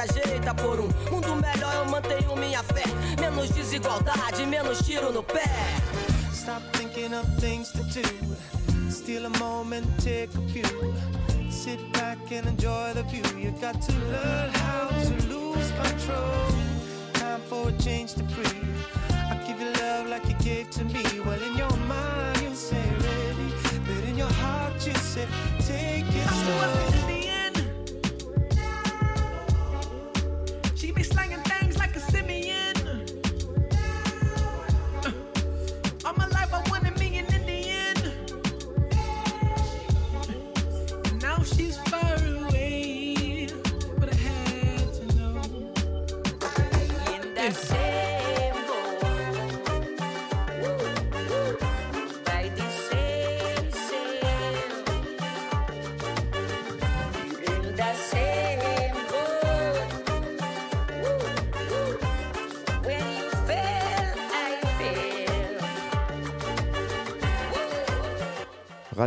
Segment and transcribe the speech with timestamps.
[0.00, 1.74] ajeita por um mundo melhor.
[1.74, 2.84] Eu mantenho minha fé.
[3.20, 5.44] Menos desigualdade, menos tiro no pé.
[6.32, 8.90] Stop thinking of things to do.
[8.90, 10.94] Steal a moment, take a few.
[11.50, 13.22] Sit back and enjoy the view.
[13.38, 16.48] You got to learn how to lose control.
[17.14, 18.59] Time for a change to breathe.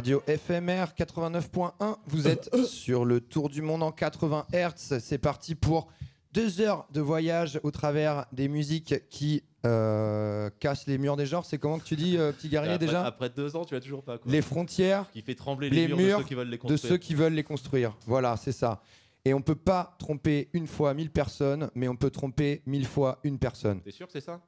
[0.03, 4.99] Radio FMR 89.1, vous êtes sur le tour du monde en 80 Hz.
[4.99, 5.87] C'est parti pour
[6.33, 11.45] deux heures de voyage au travers des musiques qui euh, cassent les murs des genres.
[11.45, 13.79] C'est comment que tu dis, euh, petit guerrier, après, déjà Après deux ans, tu as
[13.79, 14.29] toujours pas quoi.
[14.29, 16.61] Les frontières Qui fait trembler les, les murs, murs de ceux qui veulent les de
[16.61, 16.91] construire.
[16.91, 17.95] ceux qui veulent les construire.
[18.05, 18.81] Voilà, c'est ça.
[19.23, 23.19] Et on peut pas tromper une fois mille personnes, mais on peut tromper mille fois
[23.23, 23.79] une personne.
[23.79, 24.41] T'es sûr que c'est ça?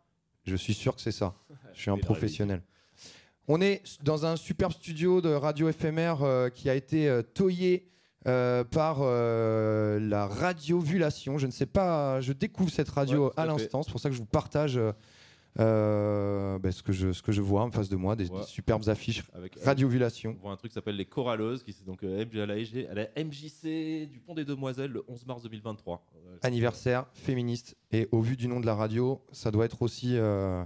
[0.43, 1.33] Je suis sûr que c'est ça.
[1.73, 2.61] Je suis un professionnel.
[3.47, 7.87] On est dans un superbe studio de radio éphémère euh, qui a été euh, toyé
[8.27, 11.37] euh, par euh, la radiovulation.
[11.37, 13.83] Je ne sais pas, je découvre cette radio Ouais, à l'instant.
[13.83, 14.79] C'est pour ça que je vous partage
[15.59, 18.39] euh, ben, ce, que je, ce que je vois en face de moi, des, Ouais.
[18.39, 19.23] des superbes affiches.
[19.33, 20.35] Avec Radiovulation.
[20.39, 22.87] On voit un truc qui s'appelle les Choraleuses, qui c'est donc euh, à la, MJ
[22.89, 26.03] à la MJC du Pont des Demoiselles le 11 mars 2023.
[26.15, 27.77] Euh, Anniversaire féministe.
[27.91, 30.63] Et au vu du nom de la radio, ça doit être aussi euh,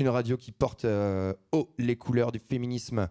[0.00, 3.08] une radio qui porte euh, haut les couleurs du féminisme.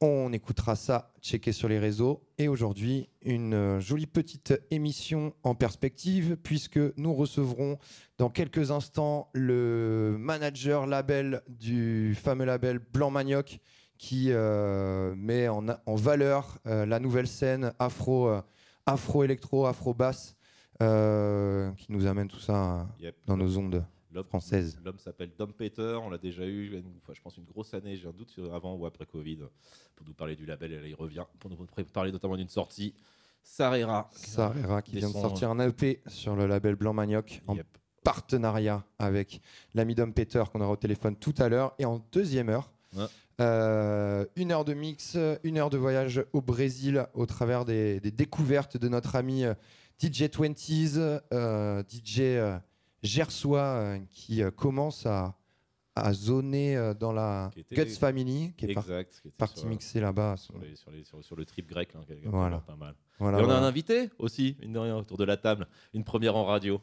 [0.00, 2.22] On écoutera ça, checker sur les réseaux.
[2.36, 7.78] Et aujourd'hui, une euh, jolie petite émission en perspective, puisque nous recevrons
[8.18, 13.60] dans quelques instants le manager label du fameux label Blanc Manioc,
[13.98, 18.42] qui euh, met en, en valeur euh, la nouvelle scène afro, euh,
[18.86, 20.36] afro-électro, afro-basse,
[20.82, 23.16] euh, qui nous amène tout ça Yep.
[23.26, 23.84] dans nos ondes.
[24.14, 24.78] L'homme- française.
[24.84, 27.96] L'homme s'appelle Dom Peter, on l'a déjà eu, une fois, je pense, une grosse année,
[27.96, 29.40] j'ai un doute sur avant ou après Covid,
[29.96, 31.56] pour nous parler du label, et là il revient, pour nous
[31.92, 32.94] parler notamment d'une sortie.
[33.42, 34.08] Sarera.
[34.12, 37.56] Sarera qui vient de sortir un EP sur le label Blanc Manioc en
[38.02, 39.40] partenariat avec
[39.74, 41.74] l'ami Dom Peter qu'on aura au téléphone tout à l'heure.
[41.78, 43.04] Et en deuxième heure, Ouais.
[43.40, 48.10] euh, une heure de mix, une heure de voyage au Brésil au travers des, des
[48.12, 49.54] découvertes de notre ami euh,
[49.98, 52.58] DJ 20s, euh, DJ euh,
[53.04, 55.36] Gersois euh, qui euh, commence à,
[55.94, 59.20] à zoner euh, dans la était- Guts Family, qui est par- Exact.
[59.22, 60.36] qui était parti sur, mixer là-bas.
[60.36, 62.58] sur, les- sur les- sur- sur le trip grec, là, est Voilà.
[62.58, 62.94] pas mal.
[63.20, 66.02] Voilà, et on a un invité aussi, mine de rien, autour de la table, une
[66.02, 66.80] première en radio.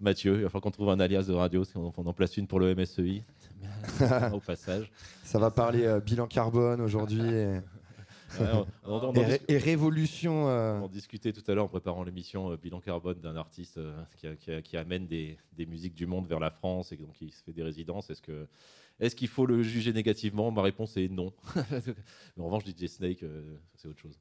[0.00, 2.36] Mathieu, il va falloir qu'on trouve un alias de radio, si on, on en place
[2.36, 3.24] une pour le MSEI,
[4.32, 4.90] au passage.
[5.22, 7.60] Ça va parler euh, bilan carbone aujourd'hui et,
[8.40, 10.48] on, on- on en et dis- ré- et révolution.
[10.48, 14.02] euh, on discutait tout à l'heure en préparant l'émission euh, Bilan Carbone d'un artiste euh,
[14.62, 17.52] qui, amène des, des musiques du monde vers la France et donc qui se fait
[17.52, 18.10] des résidences.
[18.10, 18.46] Est-ce que
[19.00, 20.50] est-ce qu'il faut le juger négativement?
[20.50, 21.32] Ma réponse est non.
[22.36, 24.18] Mais en revanche, DJ Snake, euh, c'est autre chose.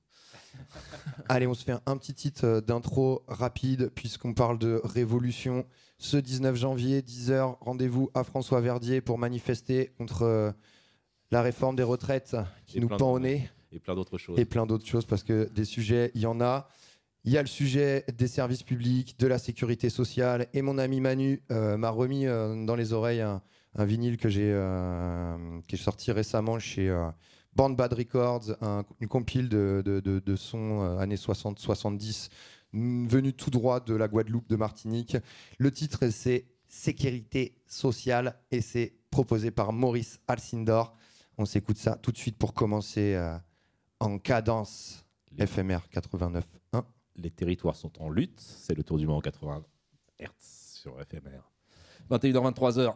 [1.30, 5.66] Allez, on se fait un petit titre d'intro rapide puisqu'on parle de révolution.
[5.98, 10.54] Ce 19 janvier, 10h, rendez-vous à François Verdier pour manifester contre
[11.32, 12.38] la réforme des retraites
[12.68, 14.38] qui Et nous pend au nez Et plein d'autres choses.
[14.40, 16.68] et plein d'autres choses parce que des sujets, il y en a.
[17.24, 20.48] Il y a le sujet des services publics, de la sécurité sociale.
[20.54, 23.42] Et mon ami Manu euh, m'a remis euh, dans les oreilles un,
[23.76, 25.36] vinyle que j'ai euh,
[25.76, 27.10] sorti récemment chez euh,
[27.56, 32.30] Band Bad Records, un- une compile de, de, de- de sons années 60-70
[32.74, 35.18] venu tout droit de la Guadeloupe, de Martinique.
[35.58, 40.96] Le titre, c'est Sécurité sociale et c'est proposé par Maurice Alcindor.
[41.38, 43.16] On s'écoute ça tout de suite pour commencer
[44.00, 45.46] en cadence les...
[45.46, 46.84] FMR 89.1.
[47.16, 48.40] Les territoires sont en lutte.
[48.40, 49.64] C'est le tour du monde 80
[50.20, 51.42] hertz sur FMR.
[52.10, 52.96] 21h, 23h.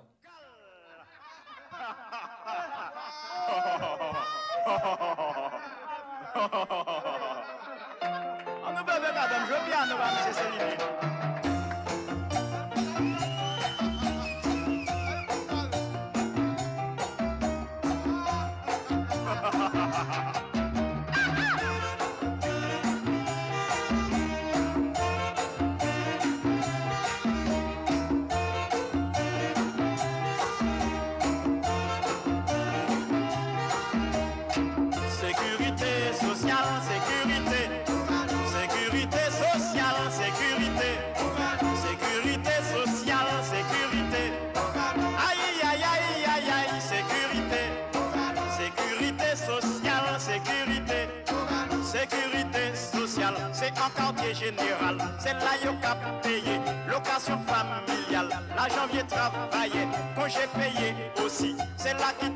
[54.33, 54.97] Général.
[55.19, 56.59] C'est là yo cap payé.
[56.87, 59.87] Location familiale, l'argent vient travailler.
[60.15, 62.29] Congé payé aussi, c'est là qui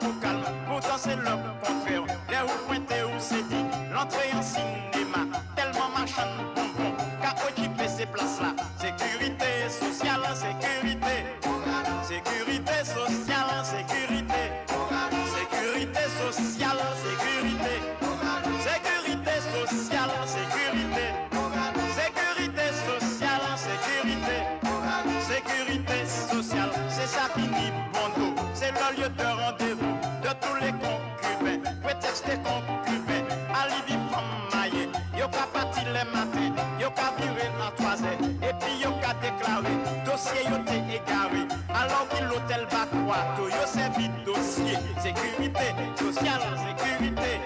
[0.00, 0.42] tout calme.
[0.66, 1.34] Pourtant c'est le
[1.64, 2.04] contraire.
[2.30, 3.64] Les roues pointées où c'est dit.
[3.92, 4.91] L'entrée en cinéma,
[41.88, 44.78] que l'hôtel va croire, tout yo servi dossier.
[45.02, 47.40] Sécurité sociale, sécurité.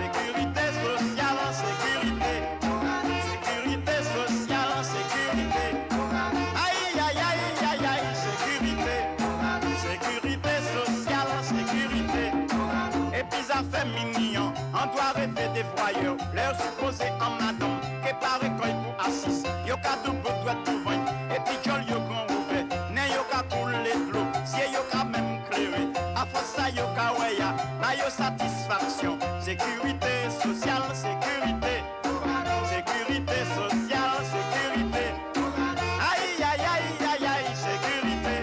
[0.00, 2.34] Sécurité sociale, sécurité.
[3.30, 5.66] Sécurité sociale, sécurité.
[6.64, 8.96] Aïe, aïe, aïe, aïe, aïe, sécurité.
[9.86, 12.24] Sécurité sociale, sécurité.
[13.18, 15.64] Et puis ça fait mignon, on doit rêver des.
[16.34, 17.73] Leur supposé en madame,
[29.54, 31.74] Sécurité sociale, sécurité.
[32.68, 35.06] Sécurité sociale, sécurité.
[36.10, 38.36] Aïe, aïe, aïe, aïe, aïe, sécurité.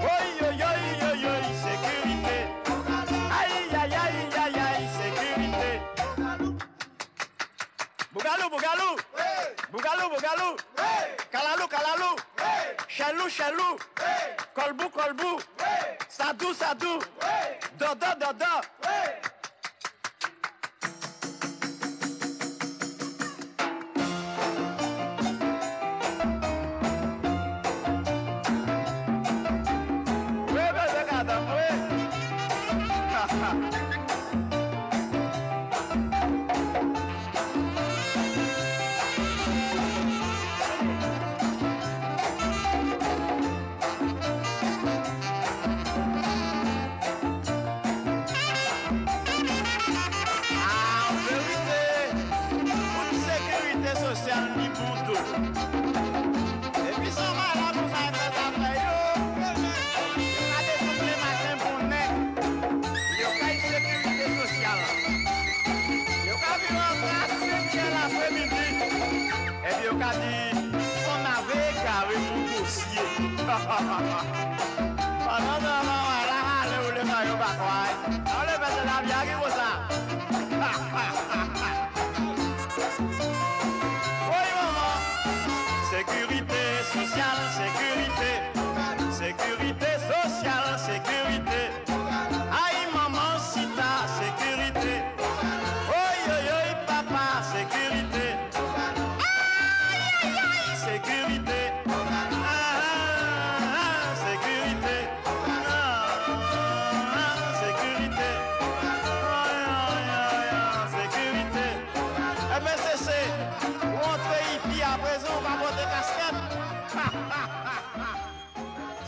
[0.00, 2.36] Oi, oi, oi, oi, oi, sécurité.
[3.38, 5.70] Aïe, aïe, aïe, aïe, aïe, sécurité.
[8.14, 8.96] Bougalou, Bougalou.
[9.72, 10.56] Bougalou, Bougalou.
[11.30, 12.16] Kalalou, Kalalou.
[12.88, 13.76] Chalou, Chalou.
[14.54, 15.38] Kolbou, Kolbou.
[16.08, 16.98] Sadou, Sadou.
[17.78, 18.73] Dodo, Dodo.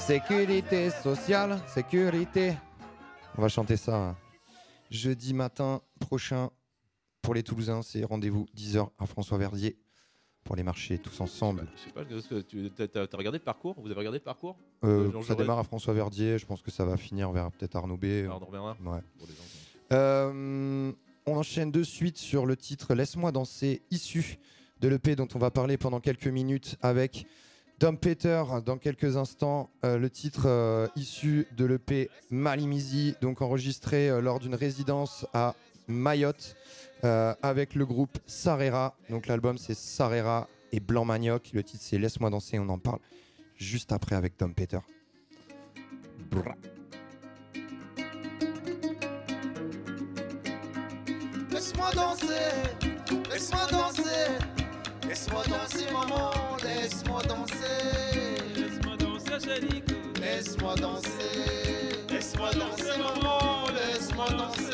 [0.06, 2.54] Sécurité sociale, sécurité.
[3.36, 4.16] On va chanter ça hein.
[4.88, 6.50] jeudi matin prochain
[7.22, 7.82] pour les Toulousains.
[7.82, 9.76] C'est rendez-vous 10h à François Verdier
[10.44, 11.66] pour les marcher tous ensemble.
[11.74, 12.14] Je sais pas, tu
[12.96, 13.74] as, regardé le parcours?
[13.80, 14.56] Vous avez regardé le parcours?
[14.84, 16.38] Euh, ça Jaurès démarre à François Verdier.
[16.38, 18.04] Je pense que ça va finir vers peut-être Arnaud B.
[18.04, 19.00] euh, Arnaud Bernard Ouais.
[19.18, 20.92] Pour les gens qui- Euh,
[21.26, 24.38] on enchaîne de suite sur le titre Laisse-moi danser, issu
[24.80, 27.26] de l'EP dont on va parler pendant quelques minutes avec
[27.78, 29.70] Tom Peter dans quelques instants.
[29.84, 35.54] Euh, le titre euh, issu de l'EP Malimizi, donc enregistré euh, lors d'une résidence à
[35.88, 36.56] Mayotte
[37.02, 38.96] avec le groupe Sarera.
[39.10, 41.50] Donc l'album c'est Sarera et Blanc Manioc.
[41.52, 42.98] Le titre c'est Laisse-moi danser, on en parle
[43.54, 44.80] juste après avec Tom Peter.
[51.52, 52.26] Laisse-moi danser,
[53.30, 54.02] laisse-moi danser,
[55.06, 57.55] laisse-moi danser maman, Laisse-moi danser,
[59.36, 59.84] Angélique.
[60.20, 61.10] laisse-moi danser,
[62.10, 64.72] laisse-moi danser maman, laisse-moi danser,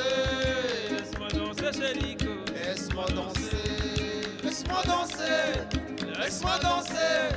[0.91, 2.25] Laisse-moi danser, Angélique.
[2.55, 3.57] laisse-moi danser,
[4.45, 5.27] laisse-moi danser,
[6.19, 7.29] laisse-moi danser,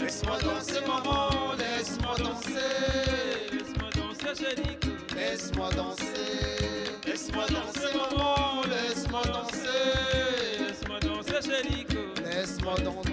[0.00, 2.58] laisse-moi danser maman, laisse-moi danser,
[3.52, 4.86] Laisse-moi danser, Angélique.
[5.14, 11.96] laisse-moi danser, laisse-moi danser maman, laisse-moi danser, Laisse-moi danser, Angélique.
[12.24, 13.05] laisse-moi danser.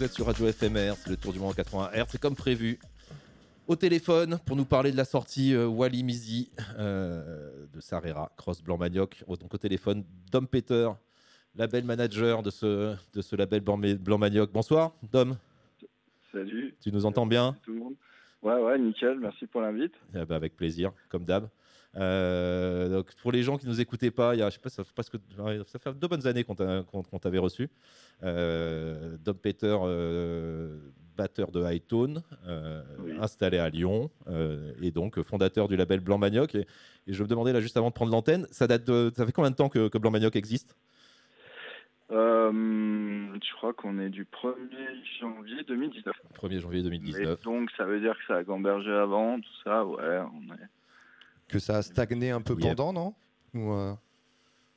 [0.00, 2.34] Vous êtes sur Radio FMR, c'est le tour du monde en 80 Hz, c'est comme
[2.34, 2.78] prévu.
[3.68, 8.62] Au téléphone, pour nous parler de la sortie euh, Wally Mizi euh, de Sarera, Cross
[8.62, 9.22] Blanc Manioc.
[9.28, 10.02] Donc au téléphone,
[10.32, 10.88] Dom Peter,
[11.54, 14.50] label manager de ce, de ce label Blanc, Blanc Manioc.
[14.50, 15.36] Bonsoir, Dom.
[16.32, 16.74] Salut.
[16.80, 17.54] Tu nous entends bien?
[17.62, 17.94] Tout le monde.
[18.40, 19.18] Ouais, ouais, nickel.
[19.20, 19.92] Merci pour l'invite.
[20.14, 21.46] Eh ben, Avec plaisir, comme d'hab.
[21.96, 24.70] Euh, donc pour les gens qui nous écoutaient pas, il y a, je sais pas,
[24.70, 25.02] ça fait
[25.78, 27.68] ça deux bonnes années qu'on t'a- qu'on- qu'on t'avait reçu.
[28.22, 30.78] Euh, Dom Peter, euh,
[31.16, 32.22] batteur de High Tone,
[33.00, 33.12] Oui.
[33.20, 34.10] installé à Lyon,
[34.80, 36.54] et donc fondateur du label Blanc Manioc.
[36.54, 36.66] Et,
[37.06, 39.32] et je me demandais là juste avant de prendre l'antenne, ça date de, ça fait
[39.32, 40.76] combien de temps que, que Blanc Manioc existe?
[42.12, 44.56] Euh, je crois qu'on est du 1er
[45.20, 46.14] janvier 2019.
[46.34, 47.42] 1er janvier Et 2019.
[47.42, 49.84] donc, ça veut dire que ça a gambergé avant, tout ça?
[49.84, 50.68] Ouais, on est.
[51.50, 52.62] Que ça a stagné un peu Oui.
[52.62, 53.14] pendant, non?
[53.54, 53.92] Ou, euh,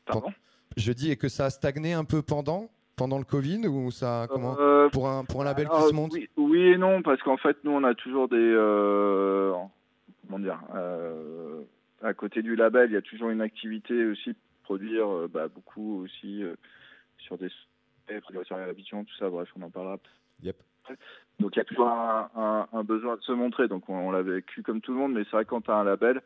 [0.05, 0.33] Pardon?
[0.75, 4.27] Je dis et que ça a stagné un peu pendant pendant le Covid ou ça
[4.29, 4.55] comment?
[4.59, 6.13] Euh, pour un pour un label alors, qui se monte?
[6.13, 8.35] oui, oui et non, parce qu'en fait, nous, on a toujours des.
[8.37, 9.53] euh,
[10.27, 11.61] comment dire euh,
[12.01, 16.01] À côté du label, il y a toujours une activité aussi, produire euh, bah, beaucoup
[16.03, 16.55] aussi euh,
[17.19, 17.49] sur des.
[18.21, 19.97] produire sur l'habitation, tout ça, bref, on en parlera
[20.41, 20.57] Yep.
[21.39, 23.67] Donc il y a toujours un, un- un besoin de se montrer.
[23.67, 25.71] Donc on, on l'a vécu comme tout le monde, mais c'est vrai que quand tu
[25.71, 26.21] as un label,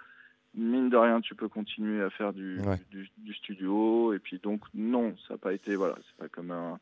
[0.53, 2.79] mine de rien, tu peux continuer à faire du, Ouais.
[2.89, 4.13] du, du studio.
[4.13, 6.79] Et puis donc non, ça n'a pas été, voilà, c'est pas comme un,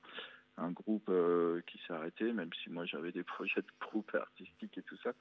[0.58, 4.78] un groupe euh, qui s'est arrêté, même si moi j'avais des projets de groupe artistique
[4.78, 5.12] et tout ça.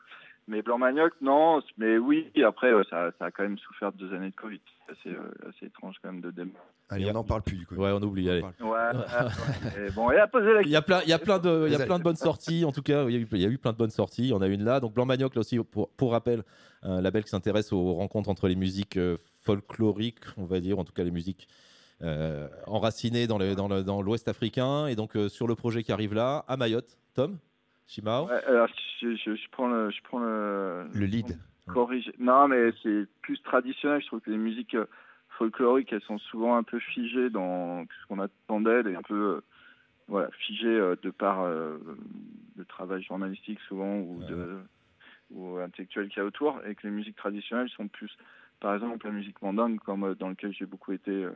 [0.46, 3.96] Mais Blanc Manioc, non, mais oui, après euh, ça, ça a quand même souffert de
[3.96, 4.60] deux années de Covid.
[4.86, 6.58] C'est assez, euh, assez étrange quand même de démarrer.
[6.90, 7.76] Allez, on n'en parle plus du coup.
[7.76, 8.28] Ouais, on oublie.
[8.28, 8.42] Allez.
[8.42, 11.38] Ouais, et bon, et à poser la Il y a plein, il y a plein
[11.38, 12.64] de, il y a plein de bonnes sorties.
[12.66, 14.24] En tout cas, il y a eu, il y a eu plein de bonnes sorties.
[14.24, 14.80] Il y en a une là.
[14.80, 16.42] Donc Blanc Manioc, là aussi, pour, pour rappel,
[16.82, 20.84] un label qui s'intéresse aux rencontres entre les musiques euh, folkloriques, on va dire, en
[20.84, 21.48] tout cas les musiques
[22.02, 24.86] euh, enracinées dans le- dans le- dans l'Ouest africain.
[24.88, 27.38] Et donc euh, sur le projet qui arrive là, à Mayotte, Tom,
[27.86, 28.26] Shimao.
[28.28, 28.68] Ouais, alors,
[29.00, 31.38] je, je, je prends le, je prends le, Le lead.
[32.18, 34.00] Non, mais c'est plus traditionnel.
[34.00, 34.86] Je trouve que les musiques euh,
[35.38, 39.36] folkloriques, elles sont souvent un peu figées dans ce qu'on attend d'elles et un peu
[39.36, 39.40] euh,
[40.08, 41.78] voilà, figées euh, de par euh,
[42.56, 44.26] le travail journalistique souvent ou, Ouais.
[44.28, 44.58] de,
[45.30, 46.60] ou intellectuel qu'il y a autour.
[46.66, 48.14] Et que les musiques traditionnelles sont plus,
[48.60, 51.26] par exemple, la musique mandingue, comme dans lequel j'ai beaucoup été.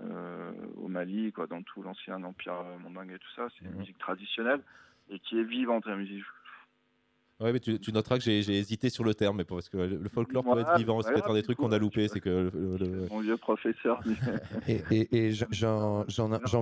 [0.00, 3.80] euh, au Mali, quoi, dans tout l'ancien empire mandingue et tout ça, c'est une Mhm.
[3.80, 4.60] musique traditionnelle
[5.10, 6.24] et qui est vivante, la musique
[7.40, 10.08] Ouais, mais tu, tu noteras que j'ai hésité sur le terme, mais parce que le
[10.08, 11.00] folklore peut Ouais, être vivant.
[11.02, 13.36] C'est peut-être un des trucs qu'on a loupé, c'est que le- le- le- mon vieux
[13.36, 14.02] professeur.
[14.66, 16.04] Et, et- et j'en-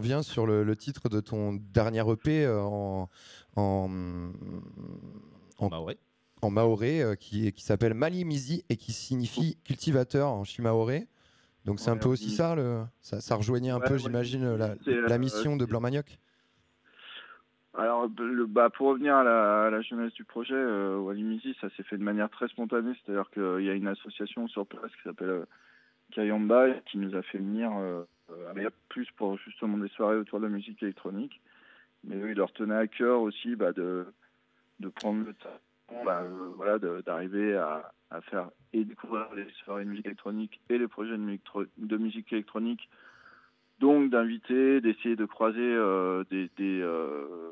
[0.00, 3.08] viens sur le, le titre de ton dernier EP euh, en,
[3.56, 3.90] en,
[5.58, 5.96] en, ouais.
[6.42, 11.08] en maoré euh, qui, qui s'appelle Malimizi et qui signifie cultivateur en chimaoré.
[11.64, 14.54] Donc c'est un peu aussi ça, le, ça, ça rejoignait un Ouais, peu, ouais, j'imagine,
[14.56, 16.18] la, euh, mission de Blanc Manioc.
[17.78, 21.98] Alors, bah, pour revenir à la, à jeunesse du projet, euh, Walimizi, ça s'est fait
[21.98, 22.92] de manière très spontanée.
[23.04, 25.44] C'est-à-dire qu'il y a une association sur place qui s'appelle euh,
[26.12, 30.16] Kayamba qui nous a fait venir euh, euh, à Mayotte plus pour justement des soirées
[30.16, 31.40] autour de la musique électronique.
[32.04, 34.06] Mais eux, il leur tenait à cœur aussi bah, de,
[34.94, 39.90] prendre le temps bah, euh, voilà, d'arriver à, à faire et découvrir les soirées de
[39.90, 42.88] musique électronique et les projets de musique, électronique.
[43.78, 47.45] Donc d'inviter, d'essayer de croiser euh, des, euh,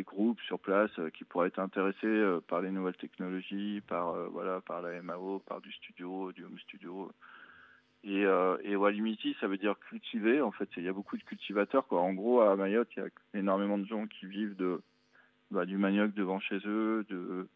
[0.00, 4.14] des groupes sur place euh, qui pourraient être intéressés euh, par les nouvelles technologies, par
[4.14, 7.12] euh, voilà, par la MAO, par du studio, du home studio.
[8.02, 10.40] Et, euh, et Walimiti, ça veut dire cultiver.
[10.40, 11.86] En fait, il y a beaucoup de cultivateurs.
[11.86, 12.00] Quoi.
[12.00, 14.80] En gros, à Mayotte, il y a énormément de gens qui vivent de
[15.50, 17.46] bah, du manioc devant chez eux, de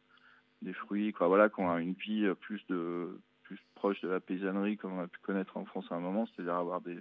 [0.61, 1.29] des fruits, quoi.
[1.29, 5.07] Voilà, qui ont une vie plus de plus proche de la paysannerie, comme on a
[5.07, 6.99] pu connaître en France à un moment, c'est-à-dire avoir des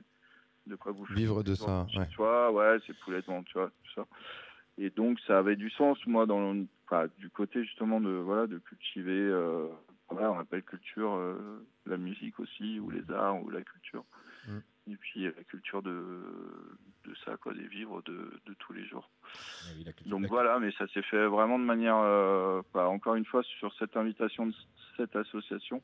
[0.67, 2.07] de quoi bouffer Vivre de ça, ouais.
[2.13, 4.05] soi, ouais, c'est poulet devant, tu vois, tout ça.
[4.77, 8.47] Et donc ça avait du sens, moi, dans le- enfin, du côté justement de voilà
[8.47, 9.67] de cultiver, euh,
[10.09, 14.03] voilà, on appelle culture euh, la musique aussi, ou les arts, ou la culture.
[14.47, 14.57] Mm.
[14.91, 16.21] Et puis la culture de
[17.05, 18.13] de ça, quoi, des vivres de,
[18.45, 19.09] de tous les jours.
[19.23, 22.87] Ah oui, la culture- Donc voilà, mais ça s'est fait vraiment de manière, euh, bah,
[22.87, 24.53] encore une fois, sur cette invitation de
[24.97, 25.83] cette association.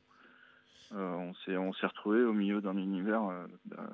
[0.91, 3.87] Euh, on s'est on s'est retrouvé au milieu d'un univers, euh, bah,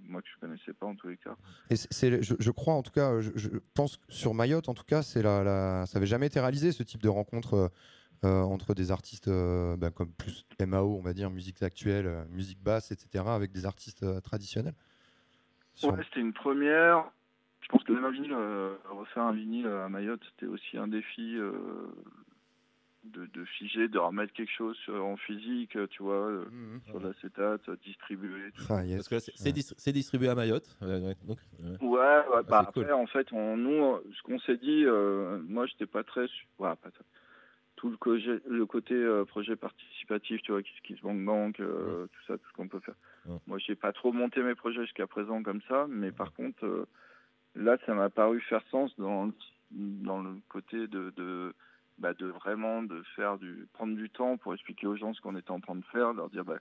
[0.00, 1.36] moi que je connaissais pas en tous les cas.
[1.70, 4.74] Et c'est- je, je crois en tout cas, je, je pense que sur Mayotte en
[4.74, 7.70] tout cas, c'est la, la- ça n'avait jamais été réalisé ce type de rencontre
[8.24, 12.90] euh, entre des artistes ben, comme plus MAO, on va dire, musique actuelle, musique basse,
[12.90, 14.74] etc., avec des artistes traditionnels.
[15.74, 17.04] Sur- Ouais, c'était une première.
[17.60, 18.34] Je pense que même un vinyle,
[18.90, 21.36] refaire un vinyle à Mayotte, c'était aussi un défi
[23.04, 26.80] de, de figer, de remettre quelque chose sur- en physique, tu vois, euh, Mhm.
[26.86, 28.50] sur l'acétate, euh, distribuer.
[28.52, 28.96] tout Ah, yes.
[28.96, 29.52] Parce que c'est c'est Ouais.
[29.52, 30.76] distri- c'est distribué à Mayotte.
[30.80, 32.84] ouais, ouais, donc, euh, Ouais, ouais, bah cool.
[32.84, 36.22] après, en fait, on, nous, euh, ce qu'on s'est dit, euh, moi, j'étais pas très.
[36.58, 37.04] ouais, pas très-
[37.76, 42.20] tout le, côté- le côté euh, projet participatif, tu vois, Kiss Bank Bank, euh, tout
[42.26, 42.94] ça, tout ce qu'on peut faire.
[43.26, 43.36] Ouais.
[43.46, 46.86] Moi, j'ai pas trop monté mes projets jusqu'à présent comme ça, mais par contre, euh,
[47.54, 49.30] là, ça m'a paru faire sens dans,
[49.70, 51.12] dans le côté de.
[51.16, 51.52] de
[51.98, 55.36] bah, de vraiment de faire du prendre du temps pour expliquer aux gens ce qu'on
[55.36, 56.58] était en train de faire leur dire bah,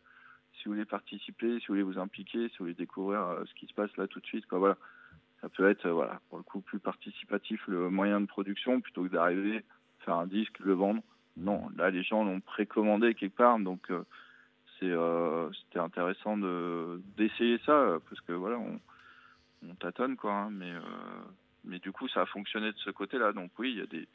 [0.53, 3.53] si vous voulez participer si vous voulez vous impliquer si vous voulez découvrir euh, ce
[3.55, 4.77] qui se passe là tout de suite quoi voilà.
[5.41, 9.03] Ça peut être euh, voilà pour le coup plus participatif le moyen de production plutôt
[9.03, 9.63] que d'arriver
[9.99, 11.01] faire un disque le vendre.
[11.35, 14.03] Non là les gens l'ont précommandé quelque part donc euh,
[14.79, 14.93] c'est
[15.63, 18.79] c'était intéressant de d'essayer ça parce que voilà on,
[19.67, 20.73] on tâtonne quoi hein, mais
[21.63, 23.85] mais du coup ça a fonctionné de ce côté là donc oui il y a
[23.85, 24.07] des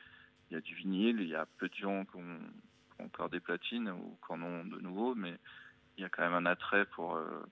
[0.50, 3.04] il y a du vinyle il y a peu de gens qui ont, qui ont
[3.06, 5.36] encore des platines ou qui en ont de nouveau mais
[5.96, 7.42] il y a quand même un attrait pour euh,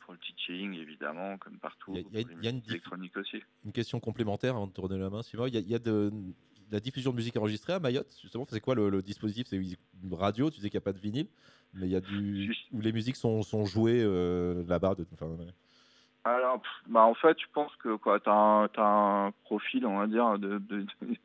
[0.00, 3.72] pour le DJing évidemment comme partout Il y a- il y une électroniques aussi Une
[3.72, 5.46] question complémentaire avant de tourner la main, Simon.
[5.46, 6.10] Il y a, il y a de,
[6.70, 8.46] la diffusion de musique enregistrée à Mayotte, justement.
[8.48, 9.46] C'est quoi le, le dispositif?
[9.48, 11.28] C'est une radio, tu disais qu'il n'y a pas de vinyle,
[11.74, 12.54] mais il y a du.
[12.72, 14.94] Où les musiques sont, sont jouées euh, là-bas.
[14.94, 15.52] de- enfin, ouais.
[16.24, 18.82] Alors, bah en fait, je pense que quoi, t'as un, t'as
[19.26, 21.16] un profil, on va dire, de, de, de,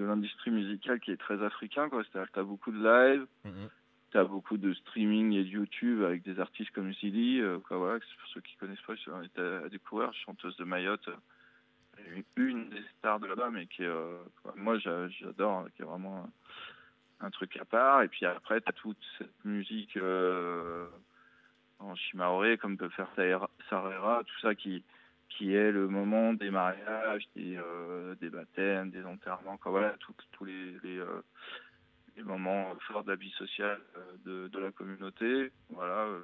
[0.00, 2.02] de l'industrie musicale qui est très africain, quoi.
[2.04, 3.68] C'est-à-dire que t'as beaucoup de live, Mhm.
[4.12, 7.98] t'as beaucoup de streaming et de YouTube avec des artistes comme Zilly, euh, quoi, voilà.
[8.00, 12.82] Pour ceux qui connaissent pas, je à, à découvrir, chanteuse de Mayotte, euh, une des
[12.98, 16.30] stars de là-bas, mais qui est, euh, quoi, moi, j'a- j'adore, hein, qui est vraiment
[17.20, 18.02] un, un truc à part.
[18.02, 19.96] Et puis après, t'as toute cette musique.
[19.98, 20.86] Euh,
[21.78, 24.82] en Chimaoré, comme peut faire Sarera- Sarera, tout ça qui,
[25.30, 29.94] qui est le moment des mariages, des, euh, des baptêmes, des enterrements, quoi, voilà,
[30.32, 31.22] tous les, les, euh,
[32.16, 36.04] les moments forts de la vie sociale euh, de, de la communauté, voilà.
[36.06, 36.20] euh,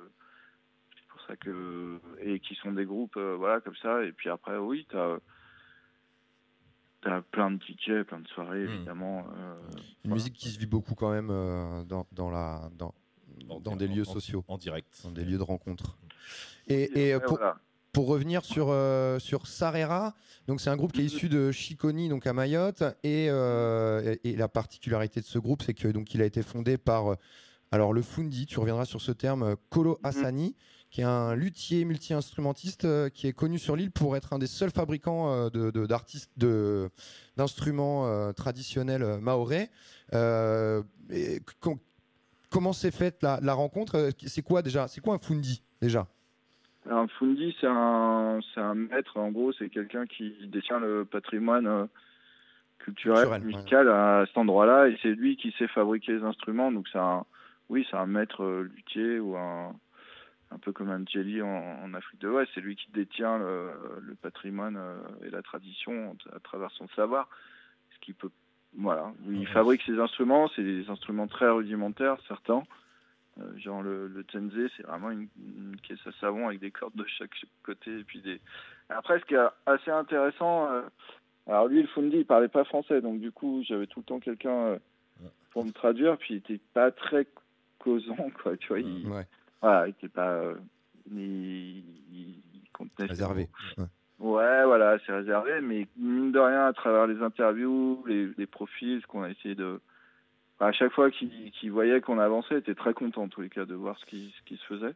[0.97, 4.03] c'est pour ça que et qui sont des groupes, euh, voilà, comme ça.
[4.05, 5.17] Et puis après, oui, t'as
[7.05, 8.75] as plein de DJ, plein de soirées, Mhm.
[8.75, 9.27] évidemment.
[9.39, 10.15] euh, Une voilà.
[10.15, 12.93] musique qui se vit beaucoup quand même euh, dans, dans, la, dans,
[13.61, 15.01] dans des en- lieux en- sociaux, En direct.
[15.05, 15.97] dans des lieux de rencontre.
[16.67, 17.57] Et, et, après, pour, voilà.
[17.97, 20.15] Pour revenir sur, euh, sur Sarera,
[20.49, 24.33] donc c'est un groupe qui est issu de Chiconi, donc à Mayotte, et, euh, et,
[24.33, 27.17] et la particularité de ce groupe, c'est que donc il a été fondé par euh,
[27.73, 30.55] alors le Fundi, tu reviendras sur ce terme, Kolo Hassani,
[30.91, 34.47] qui est un luthier multi-instrumentiste euh, qui est connu sur l'île pour être un des
[34.47, 36.91] seuls fabricants euh, de- d'artistes de,
[37.39, 39.19] d'instruments euh, traditionnels
[40.13, 41.79] et com-
[42.51, 44.11] comment s'est faite la, la rencontre?
[44.27, 44.87] C'est quoi déjà?
[44.87, 46.07] C'est quoi un Fundi déjà?
[46.91, 51.67] Un fundi, c'est un, c'est un maître, en gros, c'est quelqu'un qui détient le patrimoine
[51.67, 51.87] euh,
[52.79, 56.87] culturel, Culturel, musical à cet endroit-là, et c'est lui qui sait fabriquer les instruments, donc
[56.93, 57.25] c'est un,
[57.69, 59.75] oui, c'est un maître euh, luthier ou un,
[60.53, 61.49] un peu comme un jelly en,
[61.83, 63.71] en Afrique de l'Ouest, c'est lui qui détient le,
[64.01, 67.29] le patrimoine euh, et la tradition à travers son savoir,
[67.95, 68.31] ce qui peut,
[68.79, 72.63] voilà, il fabrique ses instruments, c'est des instruments très rudimentaires, certains.
[73.39, 76.95] Euh, genre le, le Tenzé, c'est vraiment une, une caisse à savon avec des cordes
[76.97, 78.41] de chaque côté et puis des.
[78.89, 80.83] Après, ce qui est assez intéressant, euh,
[81.47, 84.21] alors lui, le Fundi, il parlait pas français, donc du coup, j'avais tout le temps
[84.21, 84.79] quelqu'un euh,
[85.51, 87.27] pour me traduire, puis il était pas très
[87.79, 88.57] causant, quoi.
[88.57, 89.27] Tu vois, il, Ouais,
[89.61, 90.55] voilà, il était pas, euh,
[91.13, 93.49] il, il- contenait réservé.
[93.79, 93.85] Ouais.
[94.19, 99.01] Ouais, voilà, c'est réservé, mais mine de rien, à travers les interviews, les, les profils,
[99.03, 99.81] ce qu'on a essayé de.
[100.59, 103.51] À chaque fois qu'il qu'il voyait qu'on avançait, il était très content, en tous les
[103.51, 104.95] cas, de voir ce qui, ce qui se faisait.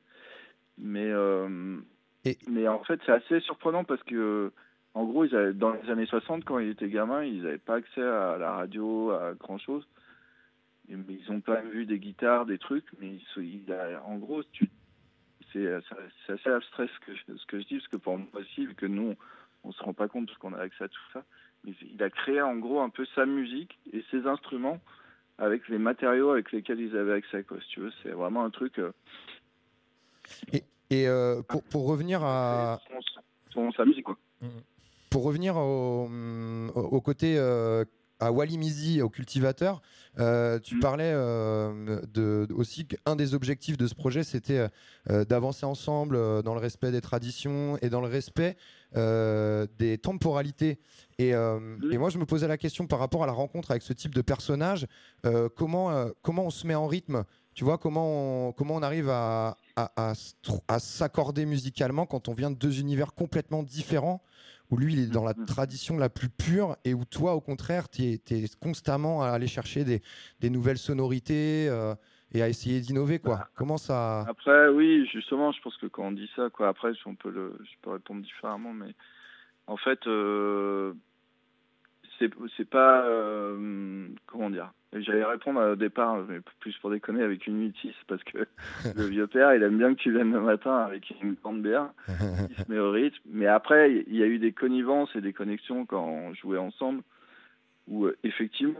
[0.79, 1.79] Mais, euh,
[2.25, 4.53] Et- mais en fait, c'est assez surprenant parce que,
[4.95, 7.77] en gros, ils avaient, dans les années 60, quand ils étaient gamins, ils n'avaient pas
[7.77, 9.87] accès à la radio, à grand-chose.
[10.89, 13.71] Et- Mais ils ont quand même vu des guitares, des trucs, mais ils, se- il
[13.73, 14.43] a- en gros,
[15.53, 15.73] c'est
[16.29, 18.75] assez abstrait ce que, je- ce que je dis, parce que pour moi aussi, vu
[18.75, 19.15] que nous,
[19.65, 21.25] on se rend pas compte parce qu'on a accès à tout ça,
[21.65, 24.81] mais il a créé en gros un peu sa musique et ses instruments
[25.41, 27.93] avec les matériaux avec lesquels ils avaient accès, quoi, si tu veux.
[28.03, 28.79] C'est vraiment un truc.
[28.79, 28.93] euh,
[30.91, 33.01] Et euh, pour, pour revenir à, son,
[33.53, 34.17] son- sa musique, quoi.
[35.09, 37.85] pour revenir au, hum, au- au côté euh,
[38.19, 39.83] à Wally Mizi, au cultivateur,
[40.19, 40.81] euh, tu Mm.
[40.81, 44.67] parlais euh, de, aussi qu'un des objectifs de ce projet, c'était
[45.11, 48.57] euh, d'avancer ensemble dans le respect des traditions et dans le respect
[48.95, 50.79] des temporalités.
[51.19, 51.93] Et, Mm.
[51.93, 54.15] et moi, je me posais la question par rapport à la rencontre avec ce type
[54.15, 54.87] de personnage,
[55.57, 57.25] comment, comment on se met en rythme?
[57.55, 62.07] Tu vois comment on, comment on arrive à, à, à se tr- à s'accorder musicalement
[62.07, 64.23] quand on vient de deux univers complètement différents
[64.71, 65.47] où lui, il est dans la Mhm.
[65.47, 68.21] tradition la plus pure et où toi, au contraire, tu es,
[68.61, 70.01] constamment à aller chercher des,
[70.41, 71.95] des nouvelles sonorités euh,
[72.33, 73.37] et à essayer d'innover, quoi.
[73.37, 74.21] Bah, Comment ça.
[74.29, 77.59] Après, oui, justement, je pense que quand on dit ça, quoi, après, on peut le,
[77.63, 78.95] je peux répondre différemment, mais
[79.67, 80.95] en fait, euh,
[82.57, 84.73] c'est, pas, euh, comment dire.
[84.93, 88.39] J'allais répondre au départ, mais plus pour déconner, avec une 8-6, parce que
[88.97, 91.91] le vieux père, il aime bien que tu viennes le matin avec une grande bière,
[92.09, 93.19] il se met au rythme.
[93.27, 97.03] Mais après, il y a eu des connivences et des connexions quand on jouait ensemble,
[97.89, 98.75] où euh, effectivement,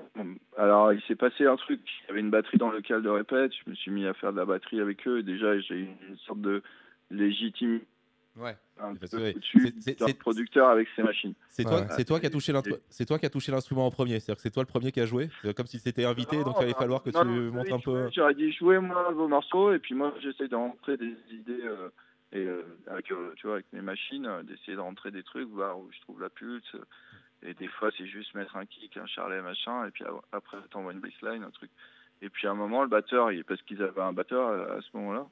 [0.57, 3.09] alors il s'est passé un truc, il y avait une batterie dans le local de
[3.09, 5.77] répète, je me suis mis à faire de la batterie avec eux, et déjà j'ai
[5.77, 6.63] eu une sorte de
[7.11, 7.81] légitime
[8.37, 8.57] Ouais.
[8.79, 11.35] un Parce peu au-dessus c'est- producteur avec ses machines.
[11.49, 11.87] C'est toi, ouais.
[11.91, 12.53] c'est toi qui as touché
[12.89, 14.21] c'est toi qui as touché l'instrument en premier.
[14.21, 15.29] C'est-à-dire que c'est toi le premier qui a joué.
[15.43, 17.73] C'est comme si c'était invité, donc il allait falloir que Non, tu non, montes oui,
[17.73, 18.09] un peu.
[18.15, 21.89] J'aurais dit jouer moi vos morceaux et puis moi j'essaie de rentrer des idées euh,
[22.33, 25.49] et euh, avec euh, tu vois avec mes machines euh, d'essayer de rentrer des trucs
[25.49, 26.77] voir où je trouve la pulse
[27.43, 30.93] et des fois c'est juste mettre un kick un charlet machin et puis après t'envoies
[30.93, 31.71] une baseline un truc
[32.23, 34.97] et puis à un moment le batteur il, parce qu'ils avaient un batteur à, ce
[34.97, 35.27] moment-là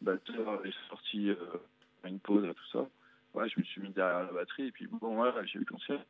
[0.00, 1.36] le batteur est sorti euh,
[2.08, 2.86] une pause à tout ça.
[3.34, 6.00] Ouais je me suis mis derrière la batterie et puis bon voilà j'ai eu conscience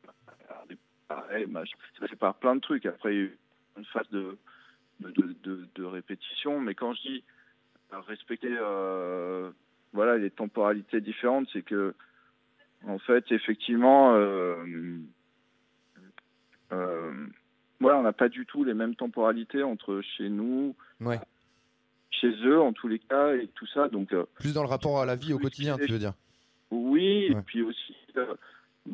[1.08, 1.46] pareil
[1.98, 2.86] c'est par plein de trucs.
[2.86, 3.38] Après il y a eu
[3.76, 4.36] une phase de
[5.10, 7.24] de, de, répétition, mais quand je dis
[7.92, 9.50] euh, respecter euh,
[9.92, 11.94] voilà, les temporalités différentes, c'est que
[12.86, 14.56] en fait, effectivement, euh,
[17.80, 21.20] voilà, on n'a pas du tout les mêmes temporalités entre chez nous, Ouais.
[22.12, 23.88] Chez eux en tous les cas, et tout ça.
[23.88, 26.12] Donc, euh, Plus dans le rapport à la vie au quotidien, tu veux dire.
[26.70, 28.34] oui, et puis aussi, euh,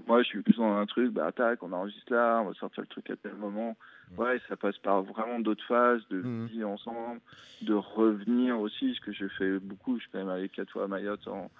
[0.07, 2.83] moi je suis plus dans un truc, bah tac, on enregistre là, on va sortir
[2.83, 3.77] le truc à tel moment.
[4.17, 6.47] Ouais, ça passe par vraiment d'autres phases de Mhm.
[6.47, 7.21] vie ensemble,
[7.63, 10.85] de revenir aussi, ce que j'ai fait beaucoup, je suis quand même allé quatre fois
[10.85, 11.51] à Mayotte en,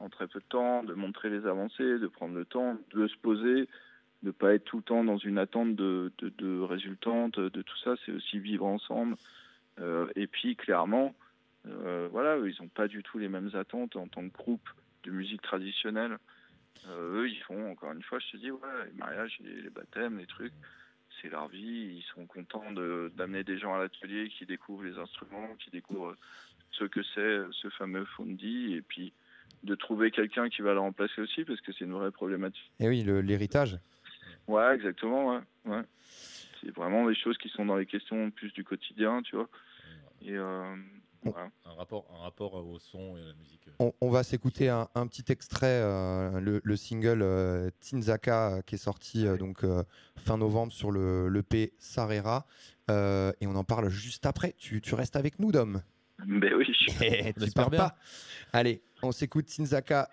[0.00, 3.16] en très peu de temps, de montrer les avancées, de prendre le temps, de se
[3.18, 3.68] poser,
[4.22, 7.78] de pas être tout le temps dans une attente de, de, de résultante, de tout
[7.84, 9.16] ça, c'est aussi vivre ensemble.
[9.82, 11.14] Euh, et puis clairement,
[11.66, 14.68] euh, voilà, eux, ils n'ont pas du tout les mêmes attentes en tant que groupe
[15.04, 16.18] de musique traditionnelle.
[16.88, 19.70] Euh, eux, ils font, encore une fois, je te dis, ouais, les mariages, les, les
[19.70, 20.52] baptêmes, les trucs,
[21.20, 21.96] c'est leur vie.
[21.98, 26.16] Ils sont contents de- d'amener des gens à l'atelier qui découvrent les instruments, qui découvrent
[26.72, 29.12] ce que c'est, ce fameux Fondi, et puis
[29.62, 32.72] de trouver quelqu'un qui va le remplacer aussi, parce que c'est une vraie problématique.
[32.80, 33.78] Et oui, le- l'héritage.
[34.48, 35.40] Ouais, exactement, ouais.
[35.66, 35.82] ouais.
[36.60, 39.48] C'est vraiment des choses qui sont dans les questions plus du quotidien, tu vois.
[40.24, 40.74] Et euh,
[41.24, 41.50] voilà.
[41.66, 43.60] Un rapport, un rapport au son et à la musique.
[43.78, 48.74] On, on va s'écouter un, un petit extrait, euh, le, le single euh, Tinzaka qui
[48.74, 49.82] est sorti euh, donc euh,
[50.16, 52.46] fin novembre sur le l'EP Sarera
[52.90, 54.54] Euh, et on en parle juste après.
[54.58, 55.80] Tu, tu restes avec nous, Dom.
[56.26, 57.78] Mais oui, je- tu pars bien.
[57.78, 57.96] pas.
[58.52, 60.08] Allez, on s'écoute Tinzaka,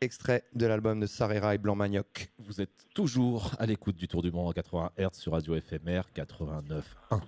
[0.00, 2.30] extrait de l'album de Sarera et Blanc Manioc.
[2.38, 6.02] Vous êtes toujours à l'écoute du Tour du Monde en 80 Hz sur Radio FMR
[6.14, 7.20] 89.1.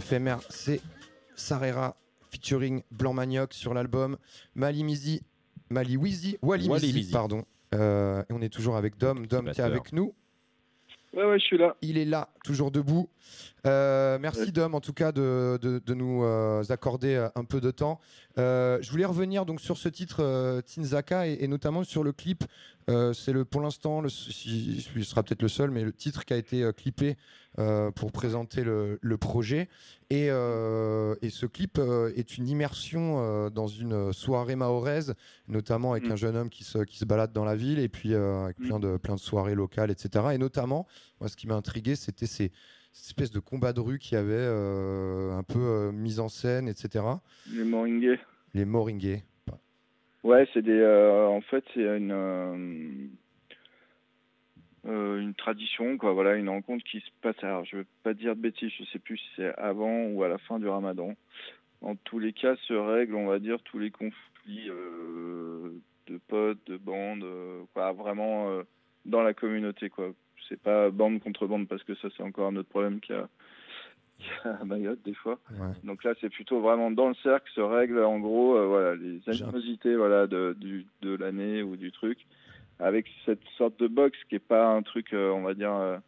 [0.00, 0.80] FMR, c'est
[1.36, 1.96] Sarera
[2.30, 4.16] featuring Blanc Manioc sur l'album
[4.54, 5.22] Mali Mizi,
[5.70, 7.12] Mali Wizi, Wally Wally Mizi, Mizi.
[7.12, 7.44] pardon.
[7.74, 10.14] Euh, et on est toujours avec Dom, Dom qui est avec nous.
[11.14, 11.74] Ouais, ouais, je suis là.
[11.80, 13.08] Il est là, toujours debout.
[13.66, 14.50] Euh, merci Ouais.
[14.50, 17.98] Dom, en tout cas, de, de- de nous euh, accorder un peu de temps.
[18.36, 22.12] Euh, je voulais revenir donc sur ce titre euh, Tinzaka et, et notamment sur le
[22.12, 22.44] clip.
[22.90, 24.30] Euh, c'est le pour l'instant, le, ce
[25.02, 27.16] sera peut-être le seul, mais le titre qui a été euh, clippé
[27.58, 29.68] euh, pour présenter le, le projet.
[30.10, 35.14] Et, euh, et ce clip euh, est une immersion dans une soirée mahoraise,
[35.48, 36.12] notamment avec Mm.
[36.12, 38.66] un jeune homme qui se, qui se balade dans la ville et puis avec Mm.
[38.66, 40.26] plein, de, plein de soirées locales, etc.
[40.34, 40.86] Et notamment,
[41.20, 42.52] moi, ce qui m'a intrigué, c'était ces
[42.90, 46.66] cette espèce de combat de rue qui avait euh, un peu euh, mise en scène,
[46.68, 47.04] etc.
[47.52, 48.18] Les Moringués.
[48.54, 49.22] Les Moringués.
[50.24, 50.72] Ouais, c'est des.
[50.80, 53.10] euh, en fait, c'est une.
[54.88, 56.12] Euh, une tradition, quoi.
[56.12, 57.36] Voilà, une rencontre qui se passe.
[57.42, 60.28] Alors, je veux pas dire de bêtises, je sais plus si c'est avant ou à
[60.28, 61.14] la fin du ramadan.
[61.82, 65.70] En tous les cas, se règlent, on va dire, tous les conflits euh,
[66.06, 68.62] de potes, de bandes, euh, quoi, vraiment
[69.04, 70.10] dans la communauté, quoi.
[70.48, 73.18] C'est pas bande contre bande parce que ça, c'est encore un autre problème qu'il y
[73.18, 73.28] a,
[74.18, 75.38] qu'il y a à Mayotte des fois.
[75.50, 75.74] Ouais.
[75.84, 79.94] Donc là, c'est plutôt vraiment dans le cercle se règlent en gros voilà, les animosités
[79.96, 80.56] voilà, de,
[81.02, 82.26] de l'année ou du truc,
[82.78, 85.72] avec cette sorte de box qui est pas un truc, euh, on va dire.
[85.74, 85.98] euh,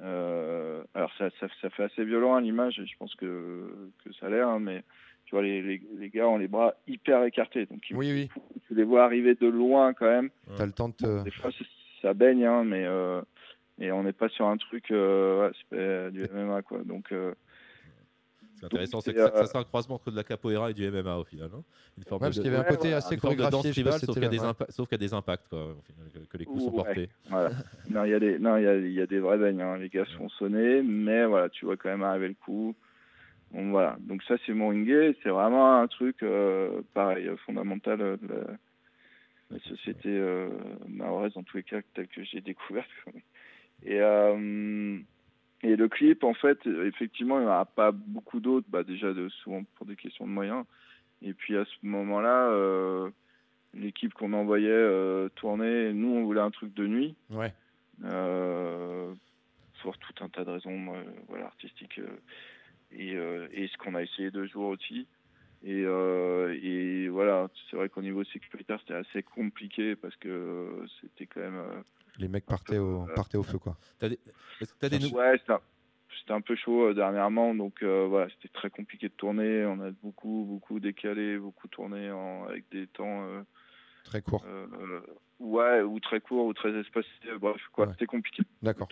[0.00, 3.68] euh, alors ça, ça, ça fait assez violent à l'image, je pense que,
[4.04, 4.84] que ça a l'air, hein, mais
[5.24, 7.66] tu vois, les, les, les gars ont les bras hyper écartés.
[7.66, 8.30] Donc ils- Oui, oui,
[8.66, 10.30] tu les vois arriver de loin quand même.
[10.56, 11.24] t'as le temps de te...
[11.24, 11.50] Des fois,
[12.00, 13.20] ça baigne, hein, mais euh,
[13.80, 16.78] et on n'est pas sur un truc euh, ouais, c'est pas du MMA, quoi.
[16.84, 17.12] Donc.
[18.58, 20.74] C'est intéressant, c'est que ça, euh, ça, c'est un croisement entre de la capoeira et
[20.74, 21.50] du MMA au final.
[21.54, 21.62] hein.
[21.96, 23.72] Une forme Ouais, parce de- qu'il y avait un Ouais, côté assez de danse chorégraphié,
[23.72, 24.52] sauf qu'il y, a c'était des là.
[24.52, 26.70] impa- sauf qu'il y a des impacts, quoi, au final, que, que les coups sont
[26.70, 26.76] Ouais.
[26.84, 27.08] portés.
[27.28, 27.50] Voilà.
[27.88, 29.60] non, il y a des, y y a vrais beignes.
[29.62, 29.78] Hein.
[29.78, 32.74] Les gars se font sonner, mais voilà, tu vois quand même arriver le coup.
[33.52, 33.96] Bon, voilà.
[34.00, 35.14] Donc ça, c'est Moringue.
[35.22, 38.40] C'est vraiment un truc, euh, pareil, euh, fondamental euh, de la,
[39.52, 40.50] la société euh,
[40.88, 42.86] mahoraise, en tous les cas, tel que j'ai découvert.
[43.84, 44.98] Et, euh,
[45.62, 49.12] et le clip, en fait, effectivement, il n'y en a pas beaucoup d'autres, bah, déjà
[49.12, 50.64] de, souvent pour des questions de moyens.
[51.20, 53.10] Et puis à ce moment-là, euh,
[53.74, 57.16] l'équipe qu'on envoyait euh, tourner, nous, on voulait un truc de nuit.
[57.30, 57.52] Ouais.
[58.04, 59.12] Euh,
[59.82, 60.92] pour tout un tas de raisons
[61.28, 61.98] voilà, artistiques.
[61.98, 65.06] euh, et, et ce qu'on a essayé de jouer aussi.
[65.64, 71.40] Et, et voilà, c'est vrai qu'au niveau sécuritaire, c'était assez compliqué parce que c'était quand
[71.40, 71.62] même.
[72.18, 73.76] Euh, Les mecs partaient au, partaient au feu, quoi.
[73.98, 74.18] T'as des,
[75.12, 75.60] ouais, c'était un,
[76.20, 79.64] c'était un peu chaud euh, dernièrement, donc euh, voilà, c'était très compliqué de tourner.
[79.66, 83.24] On a beaucoup, beaucoup décalé, beaucoup tourné en, avec des temps.
[83.24, 83.42] euh,
[84.08, 84.42] Très court.
[84.46, 85.00] euh, euh,
[85.38, 87.06] ouais, ou très courts, ou très espacés.
[87.40, 87.92] Bref, quoi, Ouais.
[87.92, 88.42] c'était compliqué.
[88.62, 88.88] D'accord.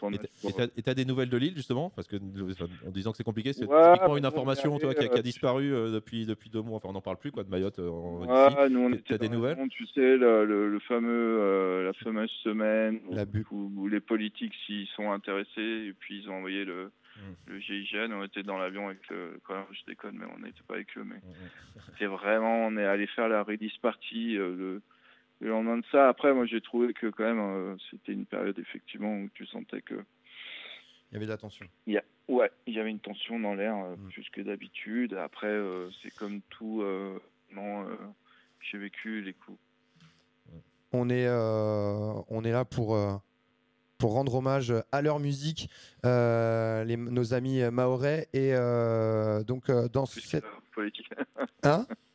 [0.76, 1.90] Et t'as- des nouvelles de l'île justement?
[1.90, 5.00] Parce que en disant que c'est compliqué, c'est Ouais, typiquement une information on toi, qui,
[5.00, 6.76] a, est qui a allé, disparu euh, depuis, depuis deux mois.
[6.76, 8.56] Enfin, on n'en parle plus quoi, de Mayotte euh, en, ici.
[8.58, 9.56] Ouais, nous on T'as- des nouvelles?
[9.70, 11.08] Tu sais, le, le, le fameux,
[11.40, 15.48] euh, la fameuse semaine La où, bu- où- où les politiques s'y sont intéressés
[15.88, 17.50] et puis ils ont envoyé le, Mm.
[17.52, 18.12] le GIGN.
[18.12, 19.40] On était dans l'avion avec le.
[19.44, 21.02] Quand même, je déconne, mais on n'était pas avec eux.
[21.04, 22.66] Mais Mm, c'était vraiment.
[22.66, 24.82] On est allé faire la release party euh, le,
[25.40, 26.08] le lendemain de ça.
[26.08, 29.82] Après, moi j'ai trouvé que quand même euh, c'était une période effectivement où tu sentais
[29.82, 29.94] que.
[31.10, 31.66] Il y avait de la tension.
[31.86, 34.08] Il y a, ouais, il y avait une tension dans l'air euh, Mm.
[34.10, 35.14] plus que d'habitude.
[35.14, 36.82] Après, euh, c'est comme tout.
[37.52, 37.86] Non,
[38.60, 39.58] j'ai vécu les coups.
[40.92, 42.98] on est, on est là pour,
[43.98, 45.70] pour rendre hommage à leur musique,
[46.04, 48.26] euh, les- nos amis maorais.
[48.32, 50.44] Et euh, donc, euh, dans cette.
[50.74, 51.08] politique.
[51.62, 51.86] Hein?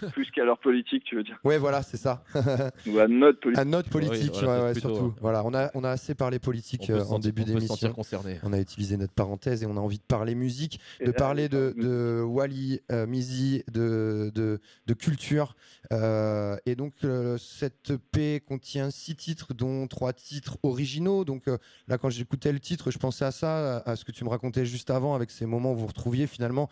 [0.12, 1.38] Plus qu'à leur politique, tu veux dire.
[1.44, 2.22] Ouais, voilà, c'est ça.
[2.86, 3.60] Ou à notre politique.
[3.60, 5.04] à notre politique, Oui, voilà, ouais, c'est ouais, plutôt, surtout.
[5.06, 7.92] euh, Voilà, on a, on a assez parlé politique euh, en sentir- début d'émission.
[7.92, 8.38] concerné.
[8.42, 11.16] On a utilisé notre parenthèse et on a envie de parler musique, Et de là,
[11.16, 15.56] parler de, de Wally, euh, Mizi, de, de, de culture.
[15.92, 21.24] Euh, et donc, euh, cette EP contient six titres, dont trois titres originaux.
[21.24, 21.58] Donc, euh,
[21.88, 24.28] là, quand j'écoutais le titre, je pensais à ça, à, à ce que tu me
[24.30, 26.68] racontais juste avant, avec ces moments où vous retrouviez finalement.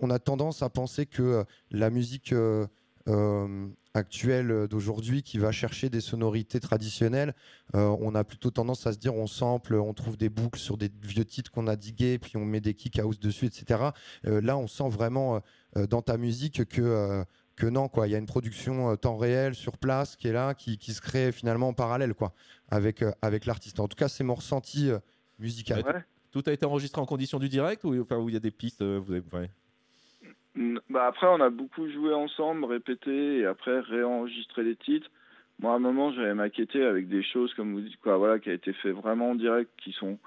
[0.00, 2.32] On a tendance à penser que euh, la musique.
[2.32, 2.66] euh,
[3.06, 7.34] euh, actuelle d'aujourd'hui qui va chercher des sonorités traditionnelles
[7.74, 10.76] euh, on a plutôt tendance à se dire on sample, on trouve des boucles sur
[10.76, 13.90] des vieux titres qu'on a digués, puis on met des kick house dessus, etc.
[14.26, 15.40] Euh, là, on sent vraiment
[15.76, 17.24] euh, dans ta musique que, euh,
[17.56, 18.08] que non, quoi.
[18.08, 20.92] Il y a une production euh, temps réel sur place qui est là, qui, qui
[20.92, 22.32] se crée finalement en parallèle, quoi,
[22.70, 23.78] avec, euh, avec l'artiste.
[23.80, 24.98] En tout cas, c'est mon ressenti euh,
[25.38, 25.84] musical.
[25.84, 26.02] Ouais.
[26.32, 28.50] Tout a été enregistré en conditions du direct ou enfin, où il y a des
[28.50, 29.22] pistes euh, vous avez...
[29.32, 29.50] ouais.
[30.88, 35.10] Bah après, on a beaucoup joué ensemble, répété, et après réenregistré les titres.
[35.58, 38.50] Moi, à un moment, j'avais maquetté avec des choses, comme vous dites, quoi, voilà, qui
[38.50, 40.18] a été fait vraiment en direct, qui sont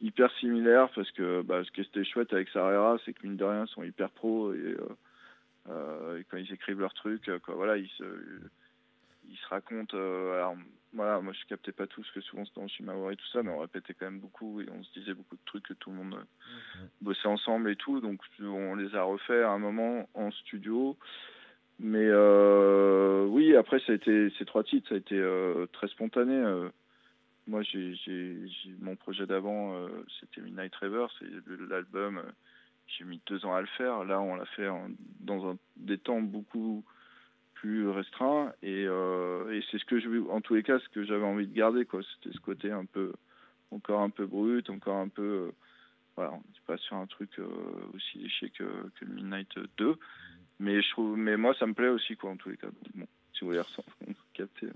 [0.00, 3.44] hyper similaires, parce que bah, ce qui était chouette avec Sarera, c'est que mine de
[3.44, 4.88] rien, ils sont hyper pros, et, euh,
[5.70, 8.04] euh, quand ils écrivent leurs trucs, euh, quoi, voilà, ils se,
[9.28, 9.96] ils se racontent.
[9.96, 10.56] euh, alors,
[10.92, 13.42] voilà, moi, je captais pas tout, parce que souvent c'était en Shimawari et tout ça,
[13.42, 15.90] mais on répétait quand même beaucoup, et on se disait beaucoup de trucs que tout
[15.90, 16.24] le monde euh,
[17.00, 20.96] bossait ensemble et tout, donc on les a refaits à un moment en studio.
[21.78, 25.88] Mais euh, oui, après, ça a été, ces trois titres, ça a été euh, très
[25.88, 26.34] spontané.
[27.46, 27.94] moi, j'ai,
[28.80, 31.26] mon projet d'avant, c'était Midnight River, c'est
[31.68, 32.22] l'album.
[32.88, 34.04] j'ai mis deux ans à le faire.
[34.04, 34.88] Là, on l'a fait en-
[35.20, 36.84] dans un, des temps beaucoup
[37.60, 38.52] plus restreints.
[38.62, 41.46] Et, euh, et c'est ce que je, en tous les cas, ce que j'avais envie
[41.46, 42.00] de garder, quoi.
[42.02, 43.12] C'était ce côté un peu,
[43.70, 45.22] encore un peu brut, encore un peu.
[45.22, 45.50] euh,
[46.16, 47.46] voilà, on n'est pas sur un truc euh,
[47.94, 48.64] aussi léché que,
[48.98, 49.96] que Midnight 2.
[50.60, 52.68] Mais, je trouve, mais moi, ça me plaît aussi, quoi, en tous les cas.
[52.94, 53.60] Bon, si vous voulez
[54.34, 54.66] capter.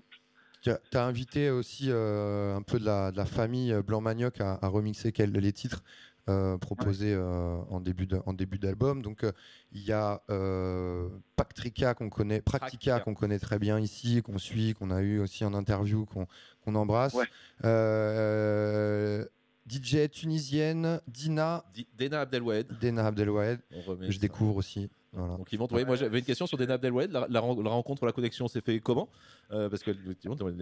[0.62, 5.32] Tu as, invité aussi un peu de la, famille Blanc Manioc à, à remixer quel-
[5.32, 5.82] les titres
[6.28, 9.02] euh, proposés euh, en début de- en début d'album.
[9.02, 9.32] Donc euh,
[9.72, 10.22] il y a
[11.36, 15.44] Pactrica qu'on connaît, Practica qu'on connaît très bien ici, qu'on suit, qu'on a eu aussi
[15.44, 16.26] en interview, qu'on
[16.64, 17.14] qu'on embrasse.
[17.14, 17.26] Ouais.
[19.68, 22.66] DJ tunisienne Dina Di- Dena Abdelwed.
[22.80, 23.60] Dena Abdelwahed,
[24.06, 24.18] je ça.
[24.18, 24.90] découvre aussi.
[25.12, 25.36] Voilà.
[25.36, 25.66] Donc ils vont.
[25.70, 27.12] ouais, moi j'avais une question sur Dena Abdelwed.
[27.12, 29.08] La, la ren- la rencontre, la connexion s'est fait comment?
[29.52, 29.90] Euh, Parce que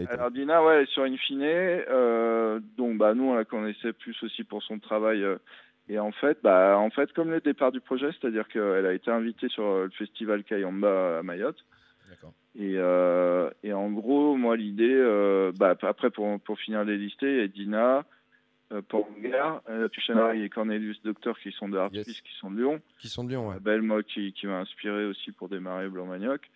[0.09, 4.21] Alors Dina, ouais, elle est sur Infine, euh, donc bah nous on la connaissait plus
[4.23, 5.23] aussi pour son travail.
[5.23, 5.37] euh,
[5.89, 9.11] et en fait, bah en fait comme le départ du projet, c'est-à-dire qu'elle a été
[9.11, 11.65] invitée sur euh, le festival Kayamba à Mayotte.
[12.09, 12.33] D'accord.
[12.57, 17.31] Et, euh, et en gros, moi l'idée, euh, bah après pour pour finir les listés,
[17.35, 18.05] il y a Dina,
[18.73, 22.21] euh, Porgar, euh, Tuchanari et Cornelius Docteur qui sont de Artvis, Yes.
[22.23, 22.81] qui sont de Lyon.
[22.99, 23.61] Qui sont de Lyon, ouais.
[23.61, 26.49] Belle, moi, qui, qui m'a inspiré aussi pour démarrer Blanc Manioc.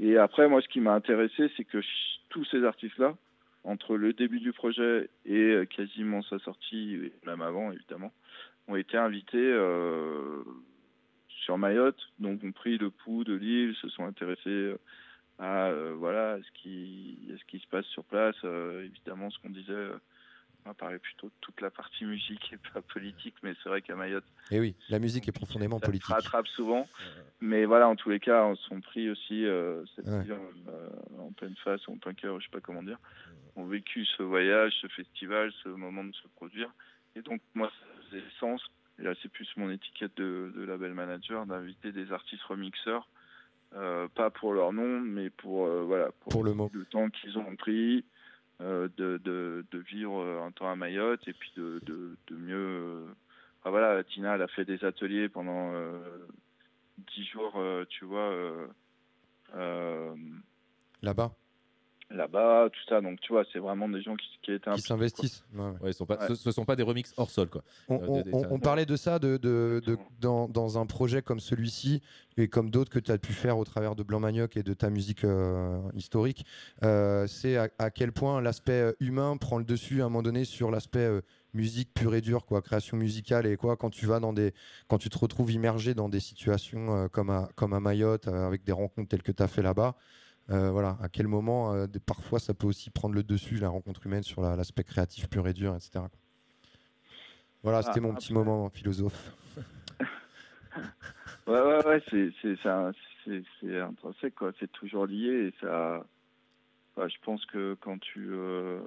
[0.00, 1.78] Et après, moi, ce qui m'a intéressé, c'est que
[2.28, 3.16] tous ces artistes-là,
[3.64, 8.12] entre le début du projet et euh, quasiment sa sortie, et même avant, évidemment,
[8.68, 10.42] ont été invités euh,
[11.28, 14.74] sur Mayotte, donc ont pris le pouls de l'île, se sont intéressés
[15.38, 18.36] à, euh, voilà, à ce, qui, à ce qui se passe sur place.
[18.44, 19.72] Euh, évidemment, ce qu'on disait,
[20.68, 23.94] on parlait plutôt de toute la partie musique et pas politique, mais c'est vrai qu'à
[23.96, 26.06] Mayotte, Et oui, la musique est profondément ça politique.
[26.08, 26.88] se rattrape souvent.
[27.40, 30.24] Mais voilà, en tous les cas, on sont pris aussi euh, cette Ouais.
[30.30, 30.88] euh,
[31.18, 32.98] en pleine face, en plein cœur, je sais pas comment dire.
[33.56, 36.70] ont vécu ce voyage, ce festival, ce moment de se produire.
[37.14, 38.62] Et donc, moi, ça faisait sens.
[38.98, 43.08] Et là, c'est plus mon étiquette de, de label manager d'inviter des artistes remixeurs,
[43.74, 46.70] euh, pas pour leur nom, mais pour, euh, voilà, Pour le mot.
[46.90, 48.04] temps qu'ils ont pris,
[48.60, 52.56] de, de, de vivre un temps à Mayotte et puis de, de, mieux.
[52.56, 53.06] euh,
[53.64, 55.98] voilà, Tina, elle a fait des ateliers pendant euh,
[57.14, 58.66] dix jours, euh, tu vois, euh,
[59.54, 60.14] euh,
[61.02, 61.32] Là-bas,
[62.10, 63.00] là-bas, tout ça.
[63.00, 65.44] Donc, tu vois, c'est vraiment des gens qui, qui étaient qui s'investissent.
[65.54, 65.70] Ouais, ouais.
[65.82, 66.28] Ouais, ils sont pas, Ouais.
[66.28, 67.62] ce, ce sont pas des remixes hors sol quoi.
[67.88, 70.48] On, Euh, on- des- des- on- ça- on parlait de ça de, de- de- dans,
[70.48, 72.02] dans un projet comme celui-ci
[72.36, 74.72] et comme d'autres que tu as pu faire au travers de Blanc Manioc et de
[74.74, 76.46] ta musique euh, historique.
[76.84, 80.44] Euh, c'est à, à quel point l'aspect humain prend le dessus à un moment donné
[80.44, 81.20] sur l'aspect euh,
[81.54, 83.76] musique pure et dure, quoi, création musicale et quoi.
[83.76, 84.52] Quand tu vas dans des,
[84.88, 88.46] quand tu te retrouves immergé dans des situations euh, comme, à, comme à Mayotte euh,
[88.46, 89.96] avec des rencontres telles que tu as fait là-bas.
[90.50, 93.68] Euh, voilà, à quel moment, euh, des- parfois, ça peut aussi prendre le dessus, la
[93.68, 95.90] rencontre humaine, sur la- l'aspect créatif pur et dur, etc.
[95.94, 96.10] quoi.
[97.62, 99.32] Voilà, c'était Ah, mon petit après- moment philosophe.
[101.46, 102.32] Ouais, ouais, ouais, c'est,
[103.80, 104.52] intrinsèque, quoi.
[104.60, 106.04] C'est toujours lié et ça.
[106.96, 108.80] enfin, je pense que quand tu euh,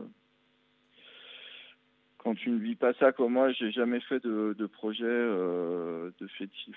[2.17, 5.05] quand tu ne vis pas ça comme moi, j'ai jamais fait de, de projet
[6.19, 6.27] de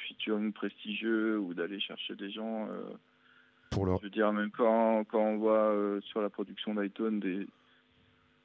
[0.08, 2.68] featuring prestigieux ou d'aller chercher des gens.
[3.72, 7.46] Pour je veux dire, même quand, quand on voit euh, sur la production d'iTunes des,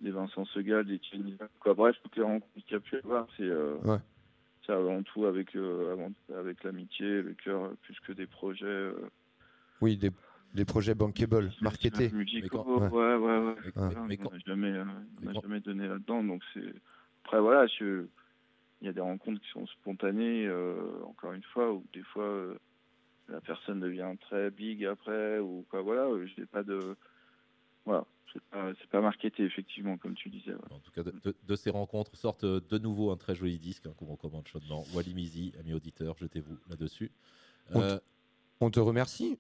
[0.02, 1.74] des Vincent Segal, des Thierry quoi.
[1.74, 3.98] Bref, toutes les rencontres qu'il y a pu y avoir, c'est euh, Ouais.
[4.66, 8.66] c'est avant tout avec, euh, avant- avec l'amitié, le cœur, plus que des projets.
[8.66, 9.10] euh,
[9.82, 10.12] Oui, des,
[10.54, 12.10] des projets bankable, marketés.
[12.12, 12.64] musicaux.
[12.68, 13.56] Mais quand- ouais, ouais, ouais.
[13.66, 13.90] Mais- Ah.
[13.90, 14.86] mais- mais on quand- n'a jamais, euh,
[15.36, 16.24] on jamais donné là-dedans.
[16.24, 16.74] Donc c'est
[17.26, 18.06] après voilà, je...
[18.82, 20.48] il y a des rencontres qui sont spontanées.
[20.48, 20.76] euh,
[21.06, 22.56] encore une fois, où des fois euh,
[23.30, 25.82] la personne devient très big après ou quoi.
[25.82, 26.96] Voilà, euh, je n'ai pas de
[27.86, 30.52] voilà, c'est pas, pas marketé effectivement comme tu disais.
[30.54, 30.60] ouais.
[30.72, 33.58] En tout cas, de, de- de ces rencontres sortent euh, de nouveau un très joli
[33.60, 34.84] disque hein, qu'on recommande chaudement.
[34.94, 37.12] Wally Mizi, amis auditeurs, jetez-vous là-dessus.
[37.74, 38.00] On Euh,
[38.60, 39.38] On te remercie.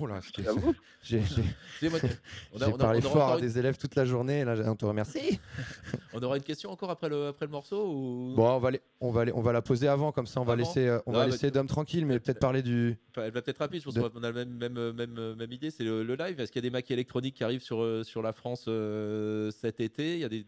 [0.00, 0.44] Oh là, ce est-
[1.02, 1.20] j'ai
[2.78, 4.40] parlé fort à une, des élèves toute la journée.
[4.40, 5.40] et Là, on te remercie.
[6.12, 8.34] on aura une question encore après le, après le morceau ou...
[8.36, 10.44] Bon, on va, les- on, va les- on va la poser avant, comme ça on
[10.44, 12.96] va laisser, euh, on Ah, va bah, laisser Dom tranquille, mais peut-être parler du.
[13.16, 15.34] Elle va peut-être rapide, je pense De- qu'on a la même, même, euh, même, euh,
[15.34, 16.38] même idée, c'est le, le live.
[16.40, 19.80] Est-ce qu'il y a des maquis électroniques qui arrivent sur, sur la France euh, cet
[19.80, 20.14] été?
[20.14, 20.44] Il y a des,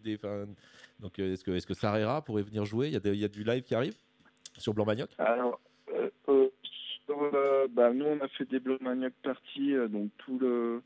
[1.01, 2.89] donc, est-ce que, est-ce que Sarera pourrait venir jouer?
[2.89, 3.95] Il y, a des- il y a du live qui arrive
[4.59, 5.59] sur Blanc Manioc Alors,
[7.11, 10.83] euh, bah, nous, on a fait des Blood Maniac Party, euh, donc tout le,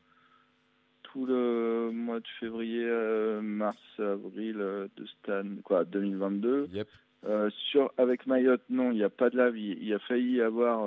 [1.03, 6.69] tout le mois de février, euh, mars, avril euh, de Stan, quoi, 2022.
[6.73, 6.89] Yep.
[7.27, 9.57] Euh, sur, avec Mayotte, non, il n'y a pas de live.
[9.57, 10.83] Il, y a failli y avoir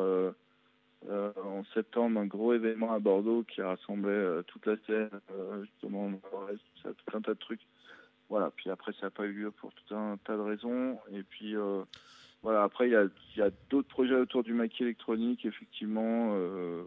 [1.09, 5.09] en septembre un gros événement à Bordeaux qui rassemblait toute la scène,
[5.61, 7.65] justement, tout, tout un tas de trucs.
[8.29, 10.99] Voilà, puis après, ça n'a pas eu lieu pour tout un tas de raisons.
[11.11, 11.55] Et puis,
[12.43, 13.03] voilà, après, il y a,
[13.35, 16.33] il y a d'autres projets autour du maquis électronique, effectivement.
[16.35, 16.83] euh,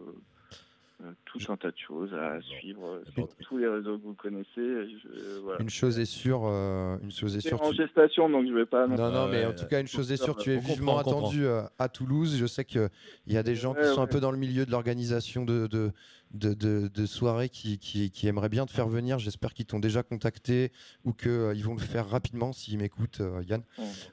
[1.03, 4.13] euh, tout un tas de choses à suivre euh, sur tous les réseaux que vous
[4.13, 4.45] connaissez.
[4.57, 5.59] Je- euh, voilà.
[5.59, 7.59] Une chose est sûre, euh, une chose est sûre.
[7.59, 8.85] en tu- gestation, donc je vais pas.
[8.85, 11.47] Non, non, mais en tout cas, une chose est sûre, tu es vivement attendu
[11.79, 12.37] à Toulouse.
[12.37, 12.87] Je sais qu'il
[13.25, 15.65] y a des gens qui Ouais, sont un peu dans le milieu de l'organisation de,
[15.65, 15.91] de,
[16.33, 19.19] de, de- de soirées qui, qui, qui aimeraient bien te faire venir.
[19.19, 20.71] J'espère qu'ils t'ont déjà contacté
[21.03, 23.63] ou qu'ils vont le faire rapidement s'ils m'écoutent, euh, Yann.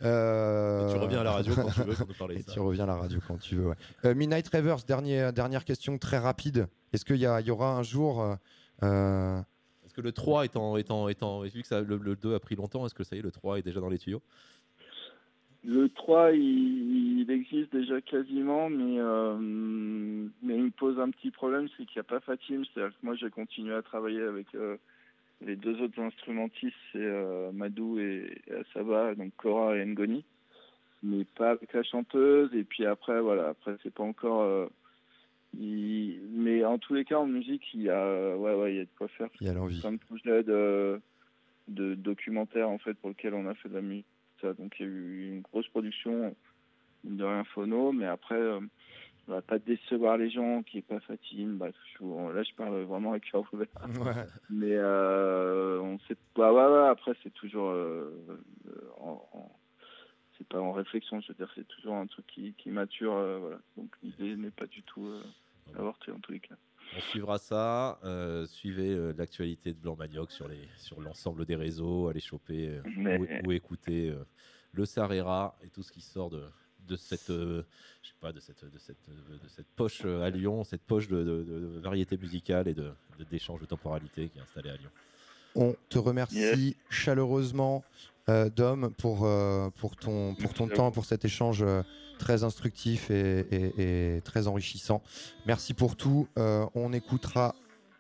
[0.03, 2.53] Euh, Tu reviens à la radio quand tu veux parler de ça.
[2.53, 3.69] tu reviens à la radio quand tu veux.
[3.69, 3.75] ouais.
[4.05, 6.67] Euh, Midnight Ravers, dernier, dernière question très rapide.
[6.93, 8.21] Est-ce qu'il y, a- il y aura un jour.
[8.23, 8.35] euh,
[8.83, 9.41] euh,
[9.85, 12.57] Est-ce que le 3 étant, étant, étant vu que ça, le, le 2 a pris
[12.57, 14.23] longtemps, est-ce que ça y est, le 3 est déjà dans les tuyaux?
[15.71, 21.31] Le 3, il, il existe déjà quasiment, mais, euh, mais il me pose un petit
[21.31, 22.63] problème, c'est qu'il n'y a pas Fatim.
[22.65, 24.77] C'est-à-dire que moi, j'ai continué à travailler avec euh,
[25.45, 30.25] les deux autres instrumentistes, c'est euh, Madou et, et Asaba, donc Cora et Ngoni,
[31.03, 32.49] mais pas avec la chanteuse.
[32.55, 34.71] Et puis après, voilà, après, c'est pas encore.
[35.59, 38.81] il- Mais en tous les cas, en musique, il y a, ouais, ouais, il y
[38.81, 39.29] a de quoi faire.
[39.41, 39.81] Il y a l'envie.
[39.81, 41.01] plein de projets de,
[41.69, 44.07] de documentaires en fait pour lesquels on a fait de la musique.
[44.45, 46.35] Donc il y a eu une grosse production
[47.05, 48.61] de rien phono, mais après euh,
[49.29, 51.59] on va pas décevoir les gens qui est pas Fatine.
[51.95, 53.67] Je vous- là je parle vraiment avec cœur ouvert.
[54.01, 54.27] Ouais.
[54.51, 56.53] Mais euh, on sait pas.
[56.53, 58.11] Ouais, ouais, après c'est toujours euh,
[58.99, 59.53] en, en-
[60.37, 63.15] c'est pas en réflexion, je veux dire c'est toujours un truc qui, qui mature.
[63.15, 63.59] euh, voilà.
[63.77, 65.13] Donc l'idée n'est pas du tout
[65.77, 66.55] avortée en tous les cas.
[66.97, 67.99] On suivra ça.
[68.05, 72.09] euh, suivez euh, l'actualité de Blanc Manioc sur les sur l'ensemble des réseaux.
[72.09, 74.25] Allez choper euh, Mais- ou, ou écouter euh,
[74.73, 76.43] le Sarera et tout ce qui sort de
[76.89, 77.63] de cette euh,
[78.03, 81.23] je sais pas de cette de cette de cette poche à Lyon, cette poche de,
[81.23, 84.91] de- de variété musicale et de de- d'échange de temporalité qui est installée à Lyon.
[85.55, 87.83] On te remercie chaleureusement,
[88.29, 91.83] euh, Dom, pour, euh, pour ton, pour temps, pour cet échange euh,
[92.19, 95.03] très instructif et, et- et très enrichissant.
[95.47, 96.29] Merci pour tout.
[96.39, 97.55] Euh, on écoutera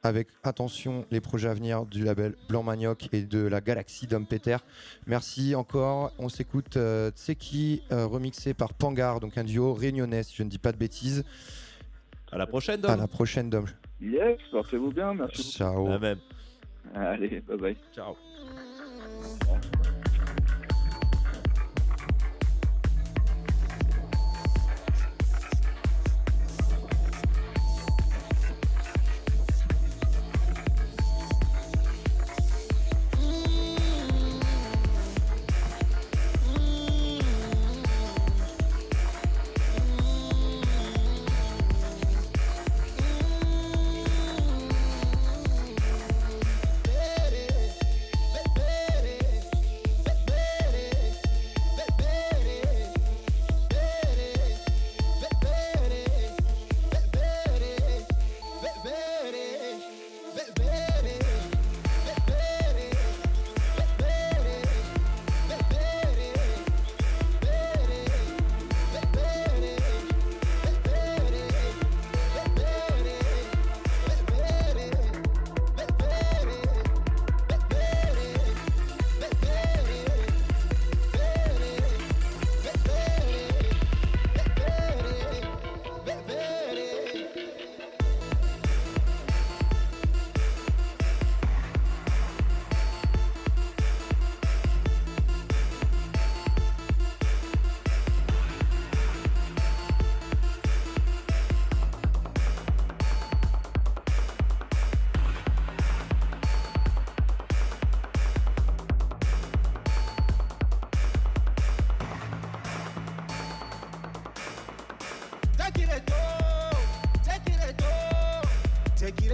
[0.04, 4.26] avec attention les projets à venir du label Blanc Manioc et de la galaxie Dom
[4.26, 4.56] Peter.
[5.06, 6.12] Merci encore.
[6.18, 10.48] On s'écoute euh, Tseki, euh, remixé par Pangar, donc un duo réunionnais, si je ne
[10.48, 11.24] dis pas de bêtises.
[12.30, 12.78] À la prochaine.
[12.84, 13.00] À Dom.
[13.00, 13.64] la prochaine, Dom.
[14.00, 15.42] Yes, portez-vous bien, merci.
[15.52, 15.88] Ciao.
[15.88, 16.18] La même.
[16.18, 17.00] beaucoup.
[17.04, 17.76] Allez, bye bye.
[17.94, 18.14] Ciao.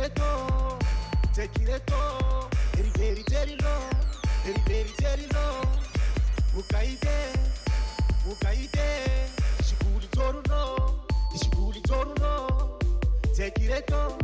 [0.05, 0.21] It
[1.35, 2.51] take it all.
[2.75, 3.81] Very, very, very low,
[4.45, 5.63] very, very, very low.
[6.59, 7.17] Ukaide,
[8.31, 8.89] ukaide.
[9.61, 11.01] Ishikuli toru no,
[11.35, 12.79] ishikuli toru no.
[13.37, 14.19] Take it all,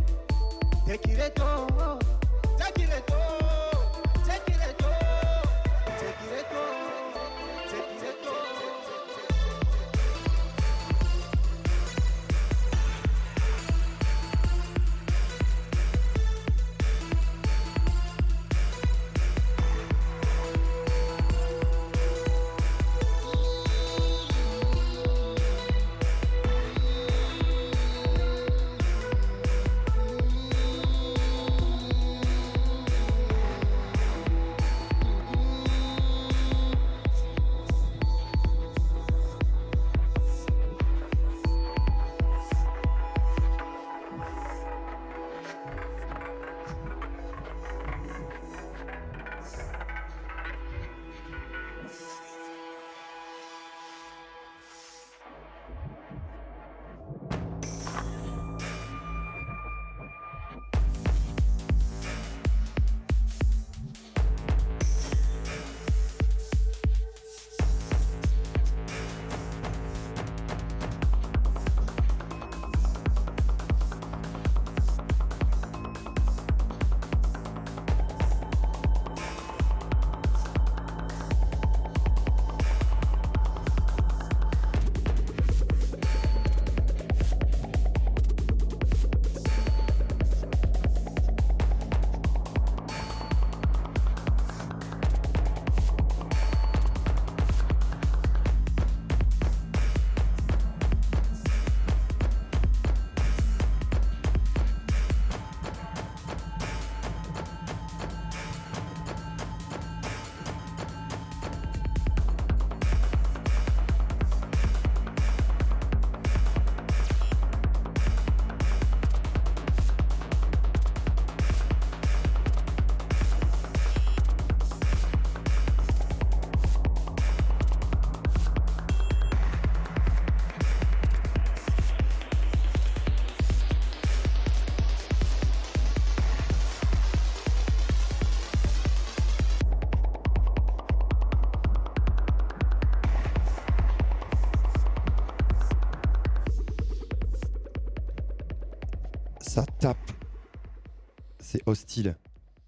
[0.87, 1.99] take it all,
[2.57, 3.40] take it all,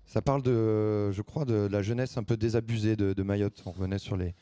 [0.05, 3.63] Ça parle de, je crois, de la jeunesse un peu désabusée de, de Mayotte.
[3.65, 4.36] On revenait sur les,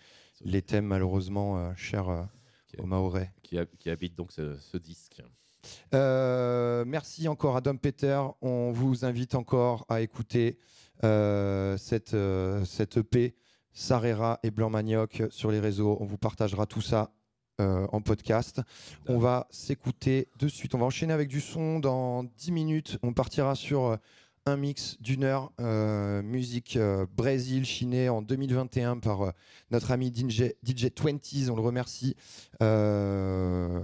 [0.43, 2.23] les thèmes malheureusement euh, chers euh,
[2.79, 3.32] aux Mahorais.
[3.43, 5.21] qui, hab- qui habite donc ce, ce disque.
[5.93, 8.19] Euh, merci encore à Dom Peter.
[8.41, 10.57] On vous invite encore à écouter
[11.77, 12.15] cette,
[12.65, 13.36] cette EP
[13.73, 15.97] Sarera et Blanc Manioc sur les réseaux.
[15.99, 17.11] On vous partagera tout ça
[17.59, 18.61] en podcast.
[19.07, 20.73] On va s'écouter de suite.
[20.73, 22.97] On va enchaîner avec du son dans 10 minutes.
[23.03, 23.97] On partira sur
[24.45, 29.31] un mix d'une heure, euh, musique euh, Brésil, chiné en 2021 par euh,
[29.69, 31.49] notre ami DJ, DJ 20s.
[31.49, 32.15] On le remercie.
[32.61, 33.81] Euh,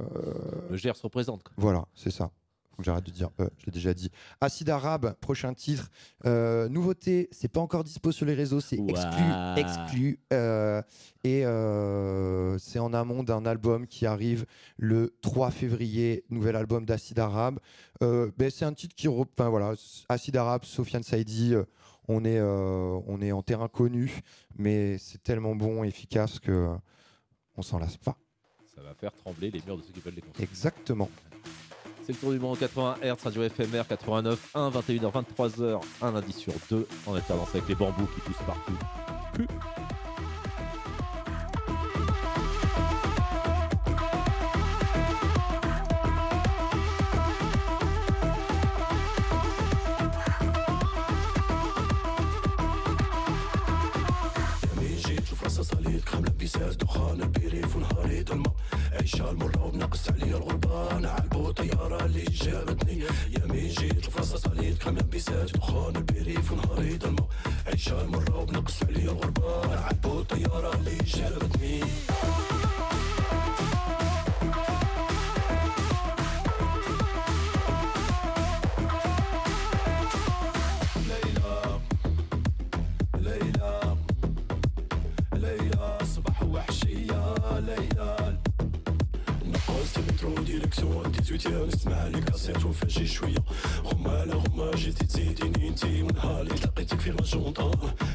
[0.69, 1.43] Le Gers représente.
[1.43, 1.53] quoi.
[1.57, 2.31] voilà, c'est ça.
[2.79, 4.11] J'arrête de dire, euh, je l'ai déjà dit.
[4.39, 5.89] Acide Arabe, prochain titre.
[6.25, 9.23] Euh, nouveauté, c'est pas encore dispo sur les réseaux, c'est exclu,
[9.57, 10.19] exclu.
[10.31, 10.81] euh,
[11.23, 14.45] et euh, c'est en amont d'un album qui arrive
[14.77, 17.59] le 3 février, nouvel album d'Acide Arabe.
[18.03, 19.73] Euh, ben, c'est un titre qui, enfin voilà,
[20.07, 21.55] Acide Arabe, Sofiane Saidi.
[22.07, 24.21] on est, on est en terrain connu,
[24.55, 26.69] mais c'est tellement bon, efficace que
[27.57, 28.15] on s'en lasse pas.
[28.75, 30.47] Ça va faire trembler les murs de ceux qui veulent les construire.
[30.47, 31.09] Exactement.
[32.06, 36.32] C'est le tour du monde 80 Hz, radio éphémère 89, 1, 21h, 23h, un lundi
[36.32, 38.72] sur deux, en alternance avec les bambous qui poussent partout.
[55.06, 58.52] جيت شوف راسها صليت كرم لبسات دخان البريف ونهاري ضلمة
[59.07, 62.99] عيشة المرة وبنقص عليا الغربة أنا عالبو طيارة اللي جابتني.
[63.29, 67.27] يا مين جيت راسها صليت كرم لبسات دخان البريف ونهاري ضلمة
[67.67, 71.79] عيشة المرة وبنقص عليا الغربة أنا عالبو طيارة اللي جابتني.
[90.23, 93.43] المترو ديريكسيون 18 نسمع لي كاسيت ونفاجي شوية
[93.85, 97.71] غمة لا غمة جيتي تزيديني انتي ونهار اللي تلقيتك في ماجونطا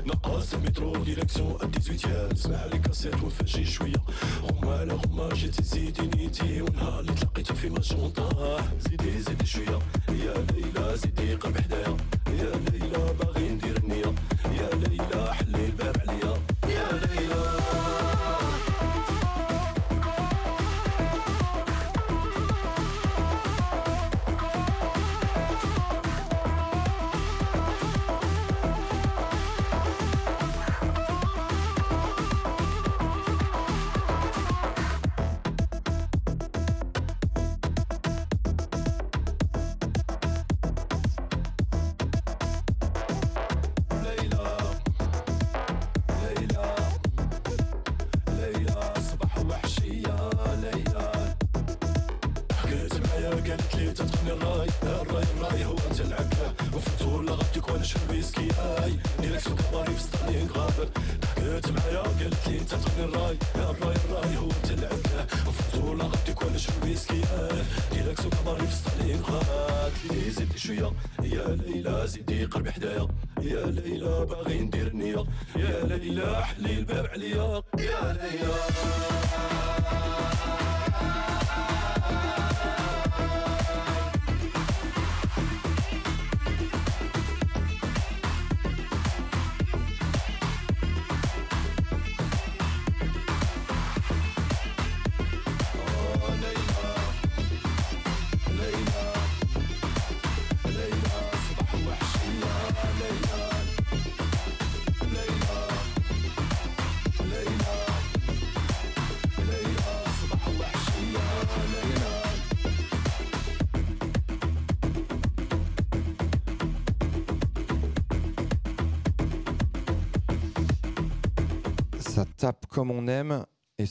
[0.07, 4.03] نقاص المترو ديريكسيون 18 نسمع لي كاسيت ونفاجي شوية
[4.43, 8.59] غمة لا غمة جيتي تزيديني انتي ونهار اللي تلقيتك في ماجونطا
[8.91, 9.79] زيدي زيدي شوية
[10.09, 11.97] يا ليلى زيدي قرب حدايا
[12.29, 14.15] يا ليلى باغي ندير النية
[14.61, 15.92] يا ليلى حلي الباب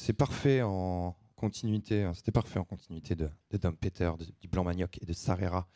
[0.02, 2.04] c'est parfait en continuité.
[2.04, 5.14] hein, C'était parfait en continuité de, de Dom Peter, de- du Blanc Manioc et de
[5.14, 5.68] Sarera.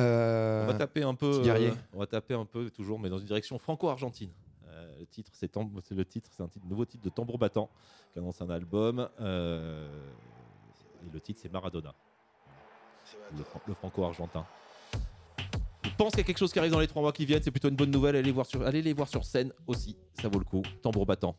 [0.00, 1.40] Euh, On va taper un peu,
[1.70, 4.30] euh, on va taper un peu toujours, mais dans une direction franco-argentine.
[4.68, 7.70] Euh, le titre, c'est le titre, c'est un titre- nouveau titre de Tambour battant
[8.12, 9.08] qui annonce un album.
[9.20, 9.88] euh,
[11.06, 11.94] et le titre, c'est Maradona,
[13.36, 14.44] le, fran- le franco-argentin.
[15.84, 17.42] Je pense qu'il y a quelque chose qui arrive dans les trois mois qui viennent.
[17.42, 18.16] C'est plutôt une bonne nouvelle.
[18.16, 20.62] Allez, voir sur, allez les voir sur scène aussi, ça vaut le coup.
[20.82, 21.36] Tambour battant.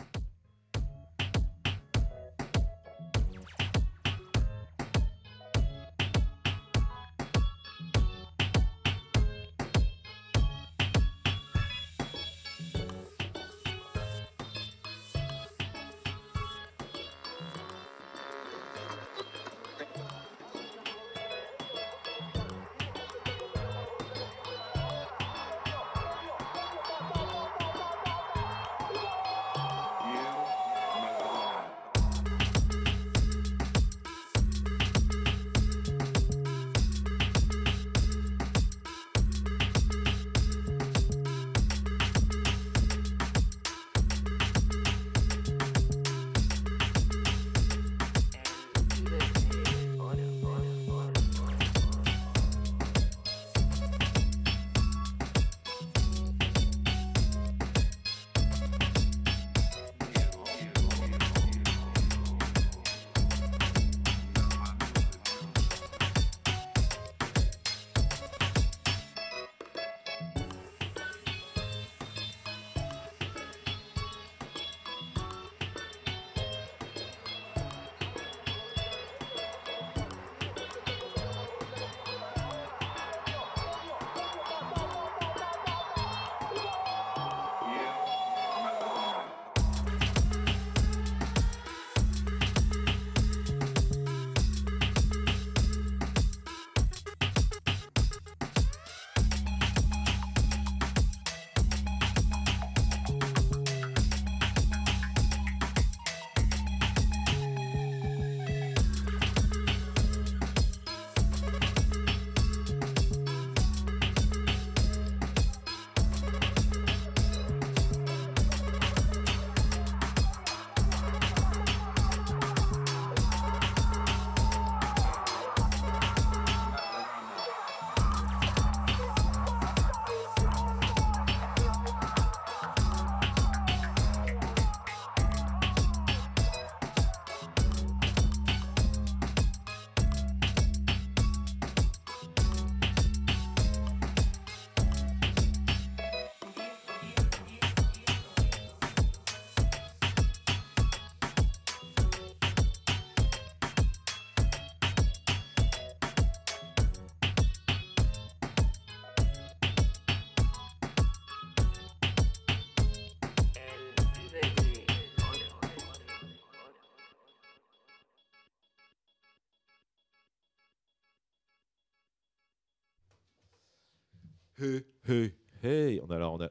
[175.65, 176.01] Hey.
[176.07, 176.45] On a, alors, on a...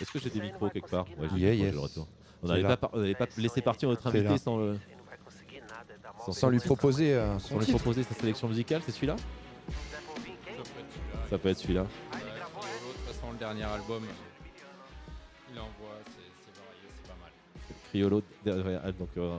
[0.00, 1.06] Est-ce que j'ai des micros quelque part?
[1.18, 1.74] Ouais, j'ai Yeah, yes.
[1.76, 2.08] retour.
[2.42, 4.78] On n'allait pas, par- pas laisser partir notre invité sans, le-
[6.24, 9.16] sans, Sans lui proposer euh, sans lui proposer sa sélection musicale, c'est celui-là?
[11.28, 11.82] Ça peut être celui-là.
[11.82, 14.02] De toute façon, le dernier album,
[15.52, 17.30] il envoie, c'est varié, c'est pas mal.
[17.90, 19.38] Criolo, derrière, ah, donc euh,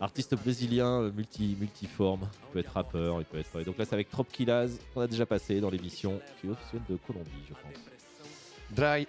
[0.00, 3.62] artiste brésilien euh, multi multiforme, il peut être rappeur, il peut être.
[3.64, 6.56] Donc là c'est avec Trop Killaz qu'on a déjà passé dans l'émission, qui vient
[6.88, 7.97] de Colombie, je pense.
[8.70, 9.06] Dry.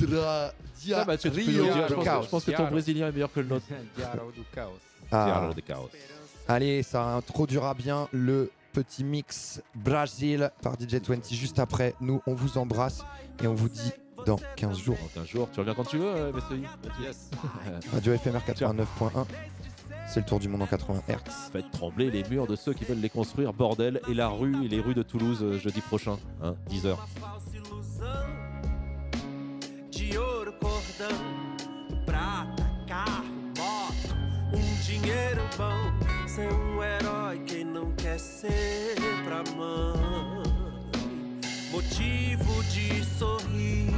[0.00, 0.52] Dra.
[0.80, 0.98] Dia.
[1.00, 2.22] Ah bah, tu- Rio dire, je, pense, Chaos.
[2.22, 3.66] je pense que ton brésilien est meilleur que le nôtre.
[3.96, 4.78] Diarro do Chaos.
[5.10, 5.50] Ah.
[5.54, 5.90] De Chaos.
[6.46, 11.94] Allez, ça introduira bien le petit mix Brazil par DJ 20 juste après.
[12.00, 13.02] Nous, on vous embrasse
[13.42, 13.90] et on vous dit
[14.24, 14.96] dans 15 jours.
[15.14, 16.62] Dans 15 jours, tu reviens quand tu veux, euh, MSI
[17.02, 17.30] Yes.
[17.92, 19.26] Radio FMR 89.1.
[20.06, 21.50] C'est le tour du monde en 80 Hz.
[21.52, 24.68] Faites trembler les murs de ceux qui veulent les construire, bordel, et la rue et
[24.68, 26.96] les rues de Toulouse euh, jeudi prochain, hein, 10h.
[36.38, 40.44] Ser um herói, quem não quer ser pra mãe?
[41.72, 43.92] Motivo de sorrir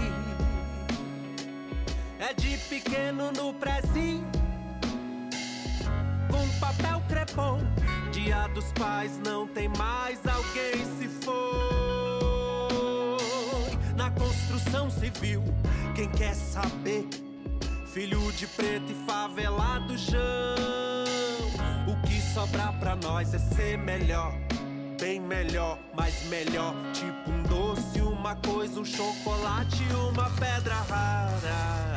[2.19, 4.27] é de pequeno no prezinho.
[6.31, 7.61] Com papel crepom,
[8.11, 11.37] dia dos pais não tem mais alguém se foi.
[13.95, 15.45] Na construção civil,
[15.95, 17.07] quem quer saber?
[17.93, 20.90] Filho de preto e favelado chão.
[22.35, 24.33] Sobrar pra nós é ser melhor.
[25.01, 26.75] Bem melhor, mais melhor.
[26.93, 31.91] Tipo um doce, uma coisa, um chocolate, uma pedra rara.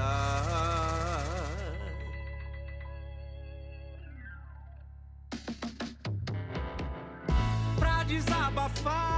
[7.77, 9.12] pra desabafar.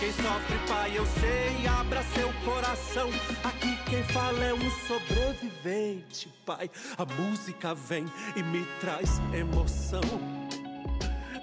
[0.00, 3.10] Quem sofre, pai, eu sei, abra seu coração.
[3.44, 6.70] Aqui quem fala é um sobrevivente, pai.
[6.96, 10.00] A música vem e me traz emoção.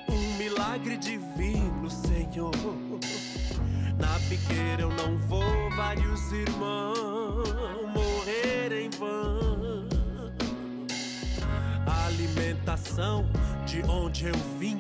[0.10, 2.52] Um milagre divino, Senhor.
[3.96, 7.48] Na biqueira eu não vou, vários irmãos
[7.94, 9.88] morrer em vão.
[12.08, 13.24] Alimentação
[13.68, 14.80] de onde eu vim,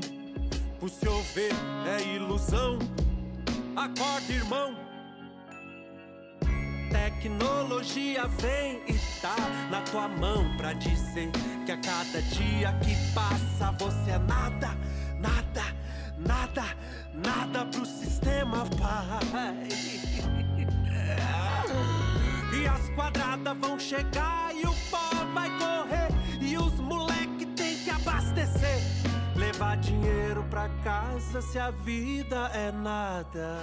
[0.80, 1.54] por se ouvir
[1.86, 2.80] é ilusão.
[3.78, 4.76] Acorda, irmão.
[6.90, 9.36] Tecnologia vem e tá
[9.70, 11.30] na tua mão pra dizer
[11.64, 14.70] que a cada dia que passa você é nada,
[15.20, 15.64] nada,
[16.18, 16.64] nada,
[17.14, 19.68] nada pro sistema, pai.
[22.60, 26.08] E as quadradas vão chegar e o pó vai correr
[26.42, 27.07] e os moleque tem que abastecer.
[29.58, 33.58] Levar dinheiro pra casa se a vida é nada.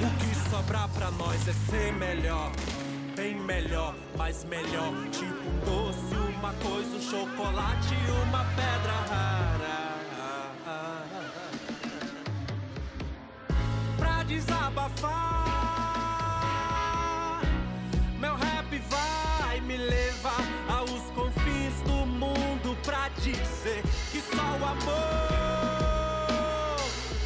[0.00, 2.50] O que sobrar pra nós é ser melhor.
[3.14, 4.90] Bem melhor, mais melhor.
[5.12, 7.94] Tipo um doce, uma coisa, um chocolate
[8.26, 9.96] uma pedra rara.
[13.98, 15.55] Pra desabafar,
[24.60, 25.16] o amor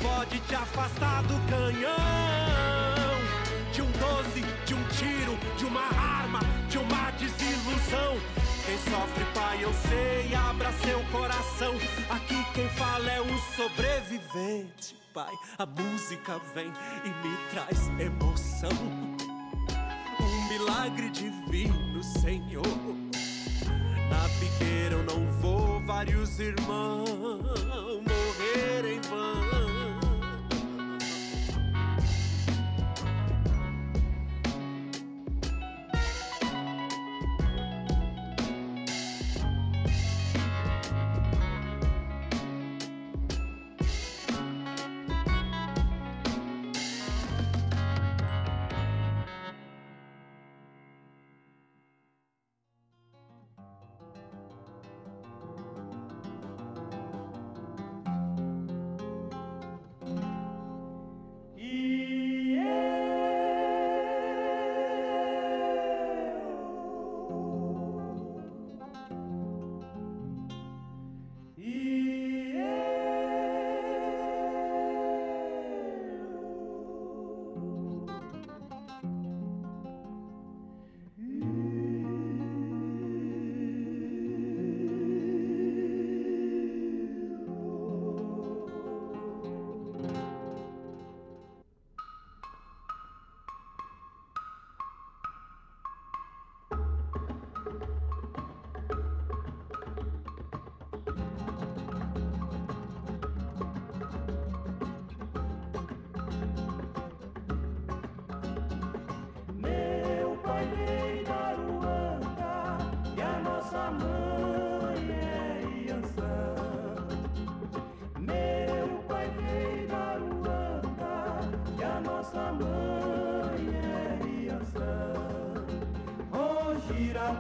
[0.02, 1.96] pode te afastar do canhão.
[3.72, 8.16] De um doze, de um tiro, de uma arma, de uma desilusão.
[8.66, 11.74] Quem sofre, pai, eu sei, abra seu coração.
[12.10, 15.32] Aqui quem fala é um sobrevivente, pai.
[15.58, 16.72] A música vem
[17.04, 18.70] e me traz emoção.
[20.20, 23.09] Um milagre divino, Senhor.
[24.10, 29.49] Na piqueira eu não vou, vários irmãos morrer em vão.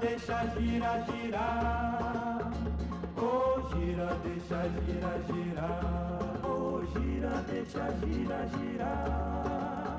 [0.00, 2.50] Deixa gira, girar.
[3.16, 6.40] Oh, gira, deixa gira, girar.
[6.44, 9.98] Oh, gira, deixa gira, girar.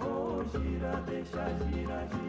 [0.00, 2.27] Oh, gira, deixa gira, girar.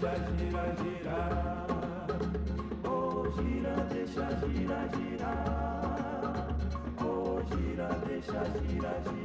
[0.00, 1.66] Deixa, gira, girar.
[2.84, 6.56] Oh, gira, deixa, gira, girar.
[7.02, 9.17] Oh, gira, deixa, gira, girar.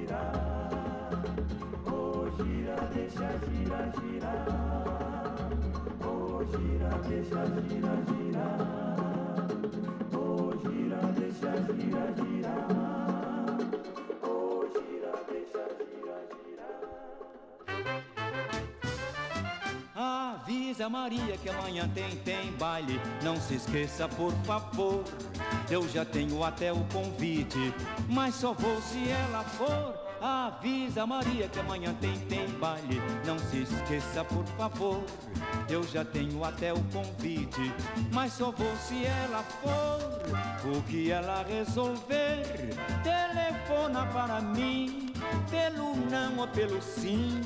[20.83, 22.99] Avisa Maria que amanhã tem, tem baile.
[23.21, 25.01] Não se esqueça, por favor.
[25.71, 27.73] Eu já tenho até o convite,
[28.09, 29.95] mas só vou se ela for.
[30.21, 33.01] Avisa Maria que amanhã tem, tem baile.
[33.25, 35.01] Não se esqueça, por favor.
[35.69, 37.73] Eu já tenho até o convite,
[38.11, 40.69] mas só vou se ela for.
[40.69, 45.13] O que ela resolver, telefona para mim,
[45.49, 47.39] pelo não ou pelo sim.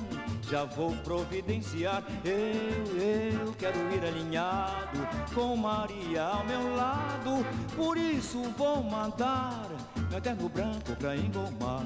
[0.50, 2.04] Já vou providenciar.
[2.24, 7.46] Eu, eu quero ir alinhado com Maria ao meu lado.
[7.76, 9.68] Por isso vou mandar
[10.10, 11.86] meu terno branco pra engomar.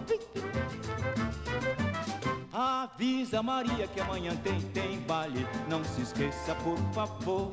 [2.53, 4.99] Avisa Maria que amanhã tem, tem
[5.69, 7.51] Não se esqueça, por favor.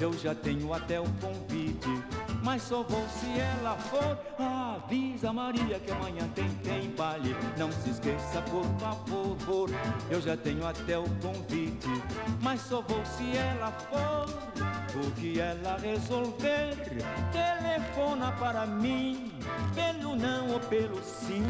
[0.00, 2.02] Eu já tenho até o convite,
[2.42, 4.18] mas só vou se ela for.
[4.38, 7.36] Avisa Maria que amanhã tem, tem baile.
[7.58, 9.68] Não se esqueça, por favor.
[10.10, 11.88] Eu já tenho até o convite,
[12.40, 14.26] mas só vou se ela for.
[14.96, 16.74] O que ela resolver,
[17.32, 19.30] telefona para mim,
[19.74, 21.44] pelo não ou pelo sim.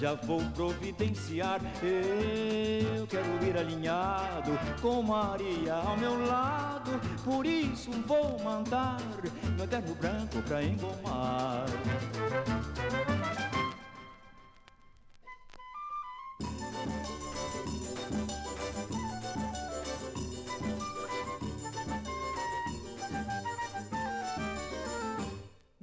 [0.00, 1.60] Já vou providenciar.
[1.82, 6.90] Eu quero ir alinhado com Maria ao meu lado.
[7.24, 8.98] Por isso vou mandar
[9.56, 11.66] meu terno branco pra engomar.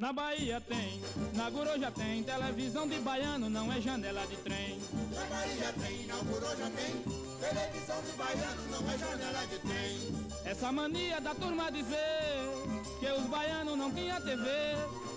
[0.10, 1.00] Na Bahia tem,
[1.36, 4.82] na Guroja tem, televisão de baiano não é janela de trem.
[5.14, 7.04] Na Bahia tem, inaugurou já tem.
[7.40, 10.26] Televisão de baiano não é janela de trem.
[10.46, 14.50] Essa mania da turma dizer que os baianos não tinha TV.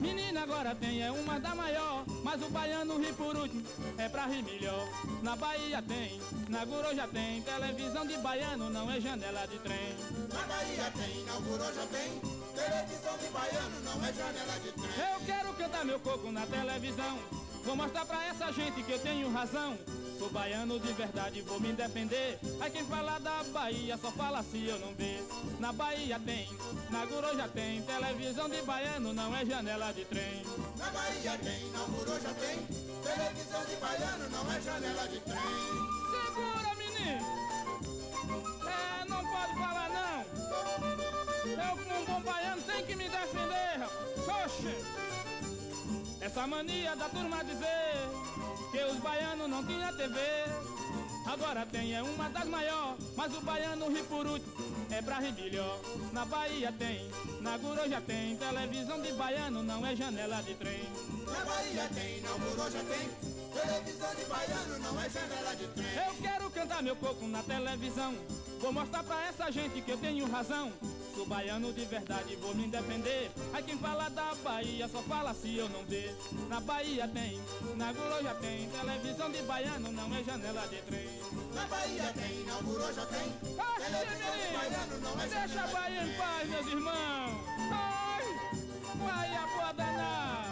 [0.00, 3.62] Menina agora tem, é uma da maior, mas o baiano ri por último,
[3.98, 4.88] é pra rir melhor.
[5.22, 9.96] Na Bahia tem, na Guroja tem, televisão de baiano não é janela de trem.
[10.32, 12.20] Na Bahia tem, inaugurou já tem.
[12.54, 15.12] Televisão de baiano não é janela de trem.
[15.12, 17.18] Eu quero cantar meu coco na televisão.
[17.64, 19.78] Vou mostrar pra essa gente que eu tenho razão.
[20.18, 22.38] Sou baiano de verdade, vou me defender.
[22.60, 25.24] Aí quem fala da Bahia só fala se eu não ver.
[25.58, 26.48] Na Bahia tem,
[26.90, 27.82] na Guroja tem.
[27.82, 30.44] Televisão de baiano não é janela de trem.
[30.76, 32.58] Na Bahia tem, inaugurou já tem.
[33.02, 35.92] Televisão de baiano não é janela de trem.
[36.12, 37.26] Segura, menino!
[38.68, 40.22] É, não pode falar não!
[41.52, 43.88] Eu como um bom baiano tenho que me defender.
[44.44, 45.11] Oxe!
[46.22, 48.08] Essa mania da turma dizer
[48.70, 50.20] que os baianos não tinham TV.
[51.26, 54.52] Agora tem, é uma das maiores, mas o baiano ri por último,
[54.90, 55.80] é pra rir melhor.
[56.12, 57.10] Na Bahia tem,
[57.40, 60.84] na Guroja tem, televisão de baiano não é janela de trem.
[61.26, 63.08] Na Bahia tem, inaugurou já tem.
[63.52, 66.06] Televisão de baiano não é janela de trem.
[66.06, 68.14] Eu quero cantar meu coco na televisão.
[68.62, 70.72] Vou mostrar pra essa gente que eu tenho razão.
[71.16, 73.28] Sou baiano de verdade, vou me defender.
[73.52, 76.16] A quem fala da Bahia só fala se eu não ver.
[76.48, 77.40] Na Bahia tem,
[77.76, 78.68] na Guroja tem.
[78.68, 81.08] Televisão de baiano não é janela de trem.
[81.52, 83.32] Na Bahia tem, na Guroja tem.
[83.84, 87.40] Televisão de baiano não é Deixa a janela Bahia em paz, meus irmãos.
[87.72, 88.24] Ai,
[88.94, 90.51] Bahia boa danada.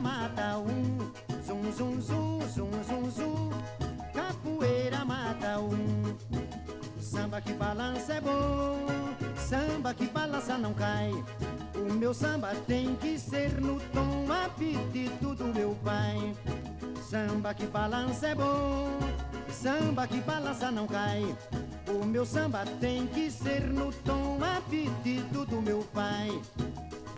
[0.00, 1.12] Mata um.
[1.46, 3.50] Zum zum zum zum zum zum
[4.12, 6.16] Capoeira mata um.
[7.00, 8.86] Samba que balança é bom.
[9.36, 11.12] Samba que balança não cai.
[11.74, 16.34] O meu samba tem que ser no tom apetito do meu pai.
[17.08, 18.98] Samba que balança é bom.
[19.50, 21.36] Samba que balança não cai.
[21.88, 26.28] O meu samba tem que ser no tom apetito do meu pai.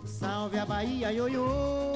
[0.05, 1.93] Salve a Bahia, ioiô,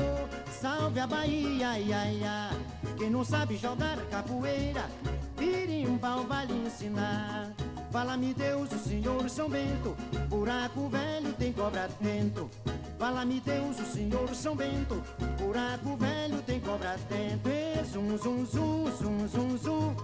[0.49, 2.49] salve a Bahia, ia.
[2.97, 4.89] Quem não sabe jogar capoeira,
[5.37, 7.51] pirimbau vai lhe ensinar.
[7.91, 9.95] Fala-me Deus, o Senhor São Bento,
[10.27, 12.49] buraco velho tem cobra dentro.
[12.97, 15.03] Fala-me Deus, o Senhor São Bento,
[15.37, 17.51] buraco velho tem cobra dentro.
[17.51, 19.95] E zum, zum, zum, zum, zum, zum,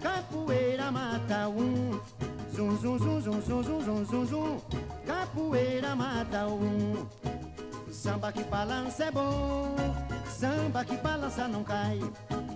[0.00, 2.00] capoeira mata um.
[2.54, 4.60] Zum, zum, zum, zum, zum, zum, zum, zum,
[5.04, 7.33] capoeira mata um.
[7.94, 9.74] Samba que balança é bom,
[10.28, 11.98] samba que balança não cai.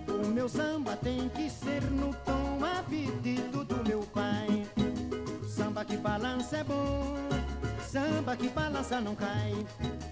[0.07, 4.67] O meu samba tem que ser no tom apetito do meu pai.
[5.47, 7.15] Samba que balança é bom,
[7.89, 9.65] samba que balança não cai.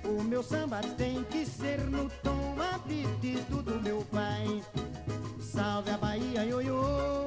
[0.06, 4.64] O meu samba tem que ser no tom apetito do meu pai.
[5.41, 7.26] Salve a Bahia, ioiô,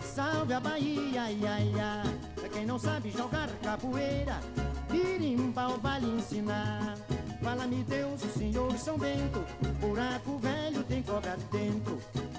[0.00, 2.02] salve a Bahia, ia, ia.
[2.34, 4.40] Pra quem não sabe jogar capoeira,
[4.90, 6.96] birimbau vai lhe ensinar.
[7.42, 9.44] Fala-me Deus, o Senhor São Bento,
[9.80, 11.98] buraco velho tem cobra dentro.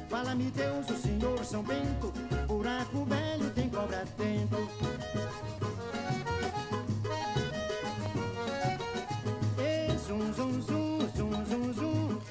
[0.09, 2.13] Fala-me Deus, o Senhor São Bento,
[2.47, 4.69] buraco velho tem cobra dentro.
[9.59, 12.21] E zum, zum, zum, zum, zum, zum,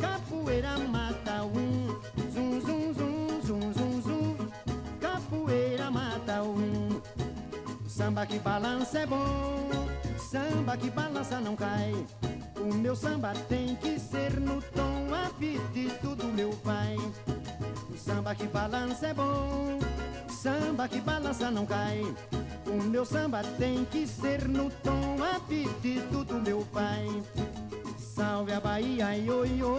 [0.00, 2.00] capoeira mata um.
[2.32, 4.50] Zum, zum, zum, zum, zum, zum,
[5.00, 7.00] capoeira mata um.
[7.88, 9.68] Samba que balança é bom,
[10.30, 11.92] samba que balança não cai.
[12.56, 16.96] O meu samba tem que ser no tom apetito do meu pai.
[17.90, 19.80] O samba que balança é bom,
[20.28, 22.02] samba que balança não cai.
[22.64, 27.08] O meu samba tem que ser no tom apetito do meu pai.
[27.98, 29.76] Salve a Bahia, ioiô,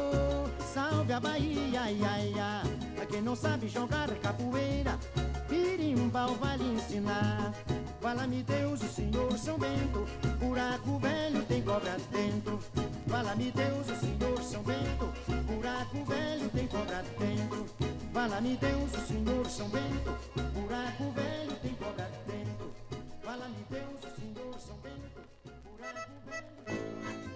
[0.73, 2.63] salve a Bahia, ia.
[2.95, 4.99] Pra quem não sabe jogar capoeira,
[5.47, 7.53] pirimbau vai lhe ensinar.
[8.01, 10.07] Fala-me Deus, o Senhor São Bento,
[10.39, 12.59] buraco velho tem cobra dentro.
[13.07, 15.13] Fala-me Deus, o Senhor São Bento,
[15.45, 17.65] buraco velho tem cobra dentro.
[18.11, 20.17] Fala-me Deus, o Senhor São Bento,
[20.51, 22.73] buraco velho tem cobra dentro.
[23.21, 25.21] Fala-me Deus, o Senhor São Bento,
[25.63, 26.51] buraco velho.
[26.65, 27.30] que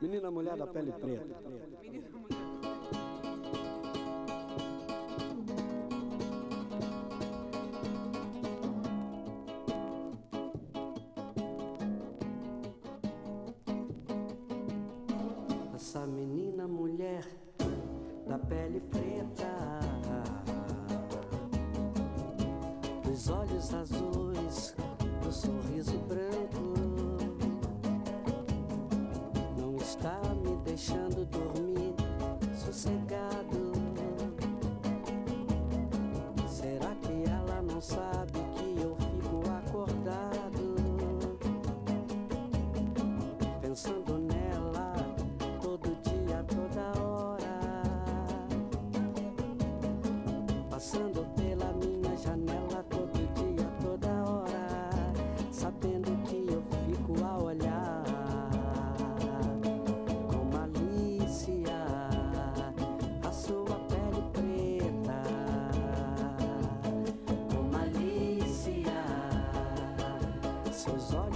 [0.00, 1.24] Menina mulher da pele preta.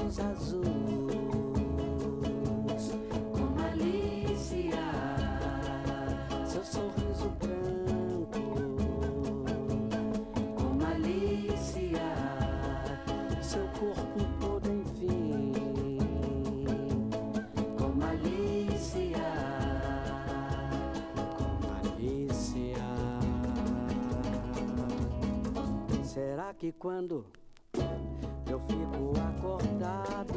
[0.09, 0.65] olhos azuis
[3.33, 4.81] com malícia,
[6.47, 8.41] seu sorriso branco
[10.57, 12.09] com malícia,
[13.43, 15.53] seu corpo todo enfim
[17.77, 19.19] com malícia,
[21.37, 22.85] com malícia.
[26.03, 27.27] Será que quando
[28.69, 30.28] ficou acordado.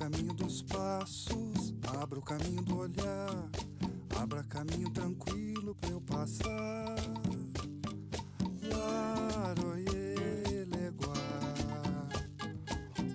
[0.00, 3.50] caminho dos passos, abra o caminho do olhar,
[4.18, 6.96] abra caminho tranquilo pra eu passar.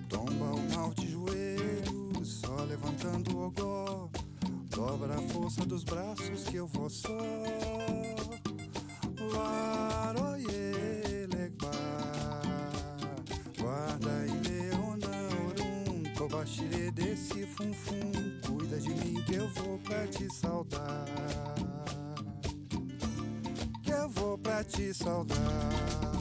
[0.08, 4.08] Tomba o mal de joelhos, só levantando o ogó,
[4.70, 7.95] dobra a força dos braços que eu vou só.
[16.46, 18.12] Tire desse funfum.
[18.46, 21.04] Cuida de mim que eu vou pra te saudar.
[23.82, 26.15] Que eu vou pra te saudar.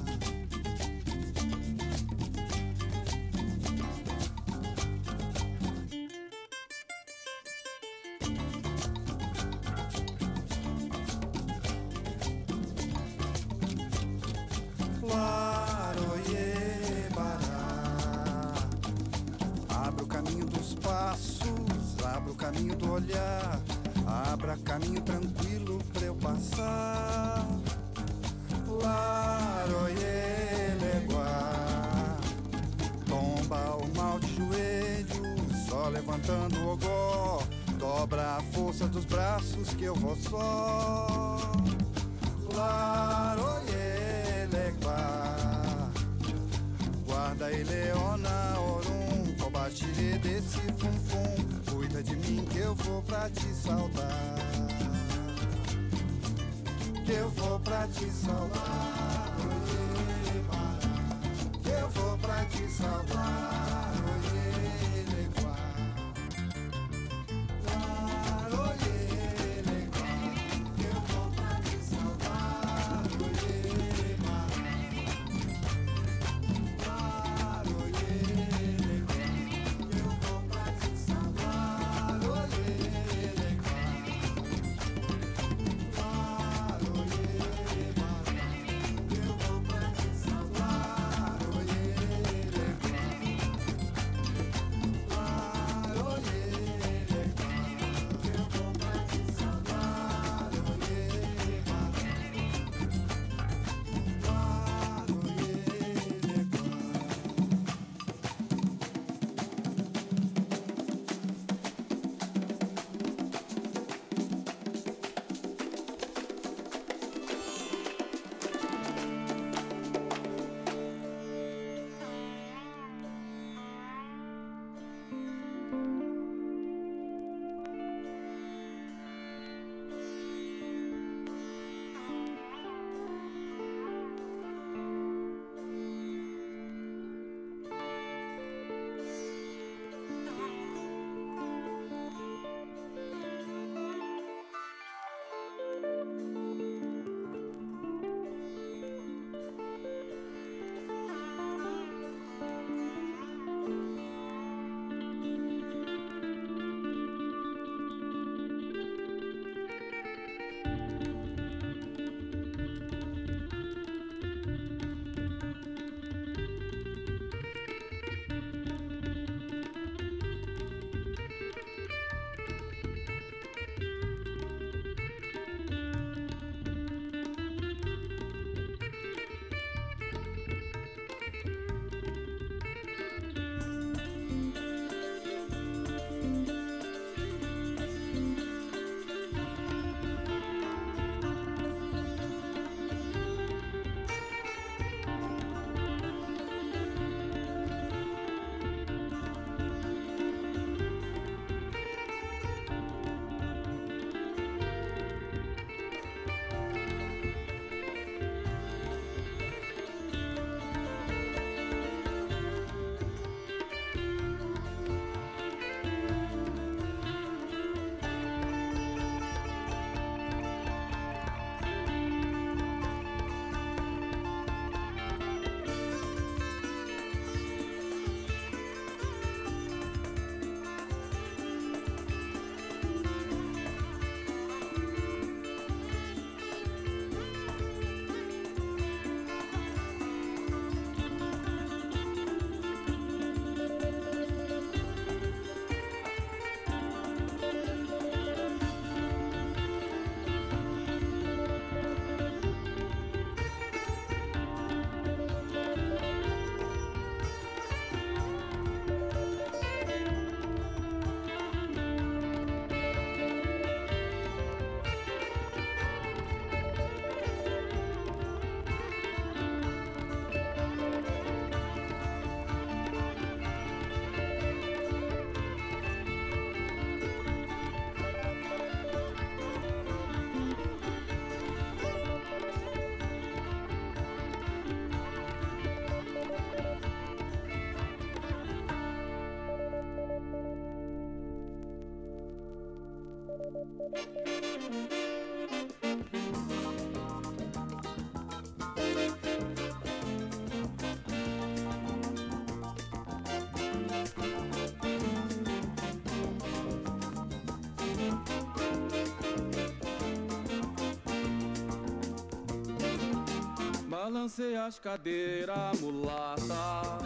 [313.87, 316.99] Balancei as cadeiras, mulata.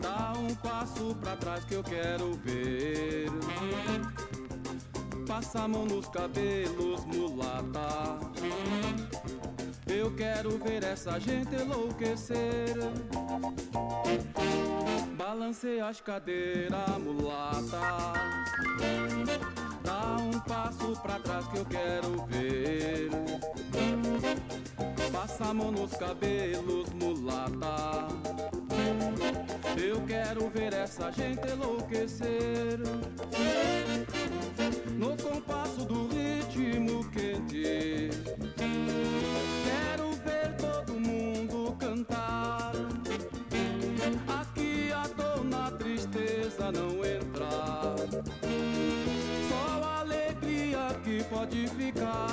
[0.00, 3.28] Dá um passo pra trás que eu quero ver.
[5.38, 8.18] Passa a mão nos cabelos, mulata.
[9.86, 12.74] Eu quero ver essa gente enlouquecer.
[15.16, 18.14] Balancei as cadeiras, mulata.
[19.84, 23.08] Dá um passo pra trás que eu quero ver.
[25.12, 28.08] Passa a mão nos cabelos, mulata.
[29.80, 32.80] Eu quero ver essa gente enlouquecer.
[34.98, 38.10] No compasso do ritmo quente.
[39.64, 42.72] Quero ver todo mundo cantar.
[44.26, 47.94] Aqui a dor na tristeza não entrar.
[49.48, 52.27] Só a alegria que pode ficar.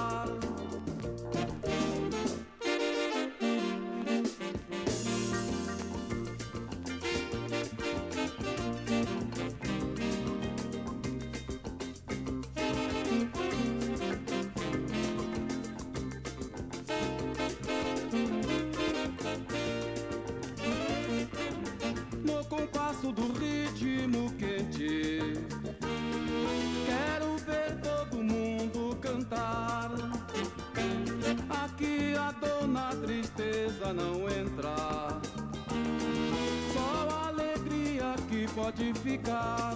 [38.66, 39.76] Pode ficar.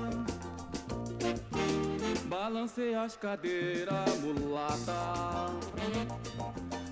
[2.26, 5.54] Balancei as cadeiras, mulata.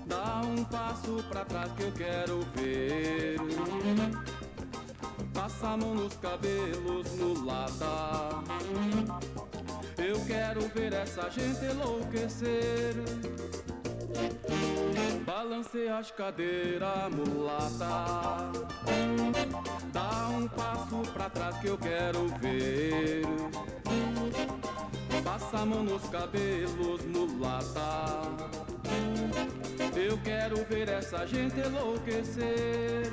[0.06, 3.36] Dá um passo pra trás que eu quero ver.
[5.34, 8.44] Passa a mão nos cabelos, mulata.
[9.98, 12.94] Eu quero ver essa gente enlouquecer.
[15.24, 18.50] Balancei as cadeiras, mulata.
[19.92, 23.22] Dá um passo pra trás que eu quero ver.
[25.24, 28.22] Passa a mão nos cabelos, mulata.
[29.94, 33.10] Eu quero ver essa gente enlouquecer.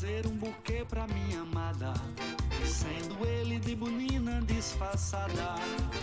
[0.00, 1.92] Fazer um buquê pra minha amada.
[2.64, 5.56] Sendo ele de bonina disfarçada,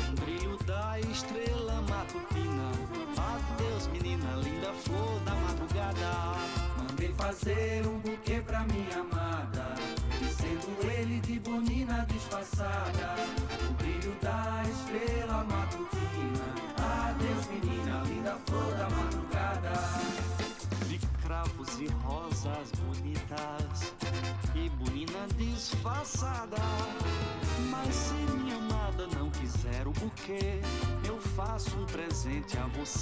[0.07, 2.71] um brilho da estrela matutina.
[3.17, 6.11] Adeus, menina linda, flor da madrugada.
[6.77, 9.73] Mandei fazer um buquê pra minha amada.
[10.29, 13.15] Sendo ele de bonina disfarçada,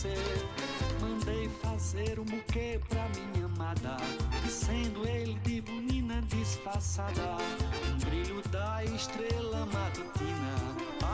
[0.06, 0.46] você.
[1.02, 3.98] Mandei fazer um buquê pra minha amada,
[4.46, 7.38] e sendo ele de bonina disfarçada,
[7.94, 10.56] um brilho da estrela matutina.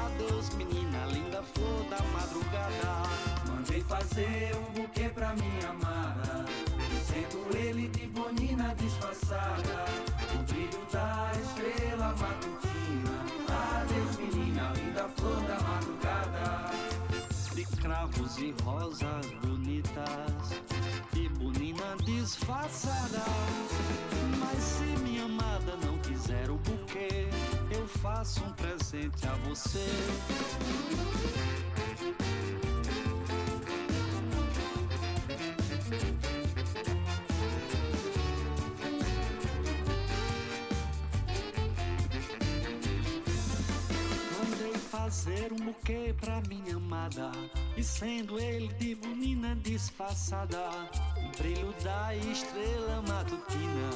[0.05, 3.09] Adeus, menina linda, flor da madrugada.
[3.47, 6.45] Mandei fazer um buquê pra minha amada.
[7.05, 9.85] Sendo ele de bonina disfarçada.
[10.35, 12.70] O brilho da estrela matutina.
[18.11, 20.61] Cravos e rosas bonitas
[21.15, 23.23] e bonina disfarçada.
[24.39, 27.27] Mas se minha amada não quiser o buquê,
[27.71, 29.88] eu faço um presente a você.
[45.11, 47.33] Fazer um buquê pra minha amada
[47.75, 50.69] E sendo ele de bonina disfarçada
[51.17, 53.89] O brilho da estrela matutina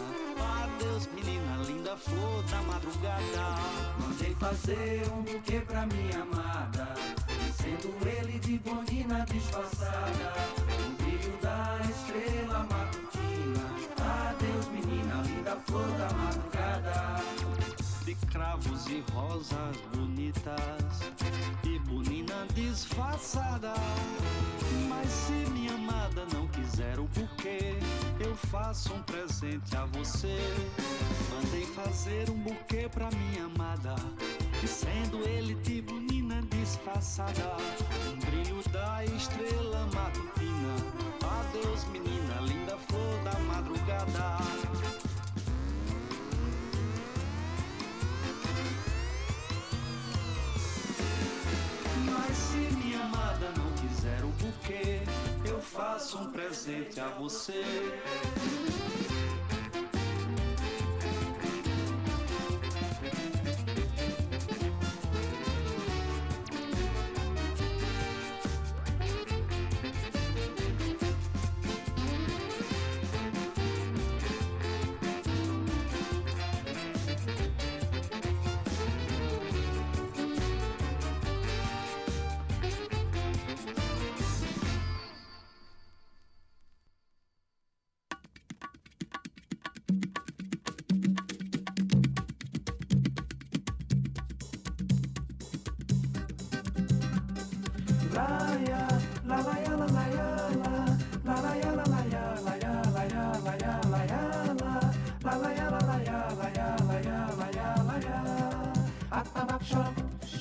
[0.62, 6.94] Adeus menina linda, flor da madrugada Mandei fazer um buquê pra minha amada.
[7.30, 10.34] E sendo ele de bonina disfarçada.
[10.86, 14.30] O brilho da estrela matutina.
[14.30, 17.45] Adeus, menina linda, flor da madrugada.
[18.06, 21.02] De cravos e rosas bonitas
[21.64, 23.74] e bonina disfarçada.
[24.88, 27.80] Mas se minha amada não quiser o buquê,
[28.20, 30.38] eu faço um presente a você.
[31.34, 33.96] Mandei fazer um buquê pra minha amada,
[34.62, 37.58] e sendo ele de bonina disfarçada,
[38.08, 40.76] um brilho da estrela matutina.
[41.40, 44.95] Adeus, menina linda, flor da madrugada.
[52.18, 55.02] Mas se minha amada não quiser o buquê,
[55.46, 57.64] eu faço um presente a você.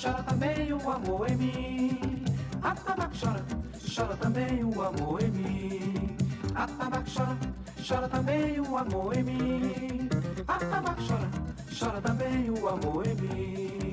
[0.05, 2.25] Chora, também o amor em mim.
[2.63, 3.45] Atabaque chora,
[3.95, 6.17] chora também o amor em mim.
[6.55, 7.37] Atabaque chora,
[7.89, 10.09] chora também o amor em mim.
[10.47, 11.31] Atabaque chora,
[11.79, 13.84] chora também o amor em mim.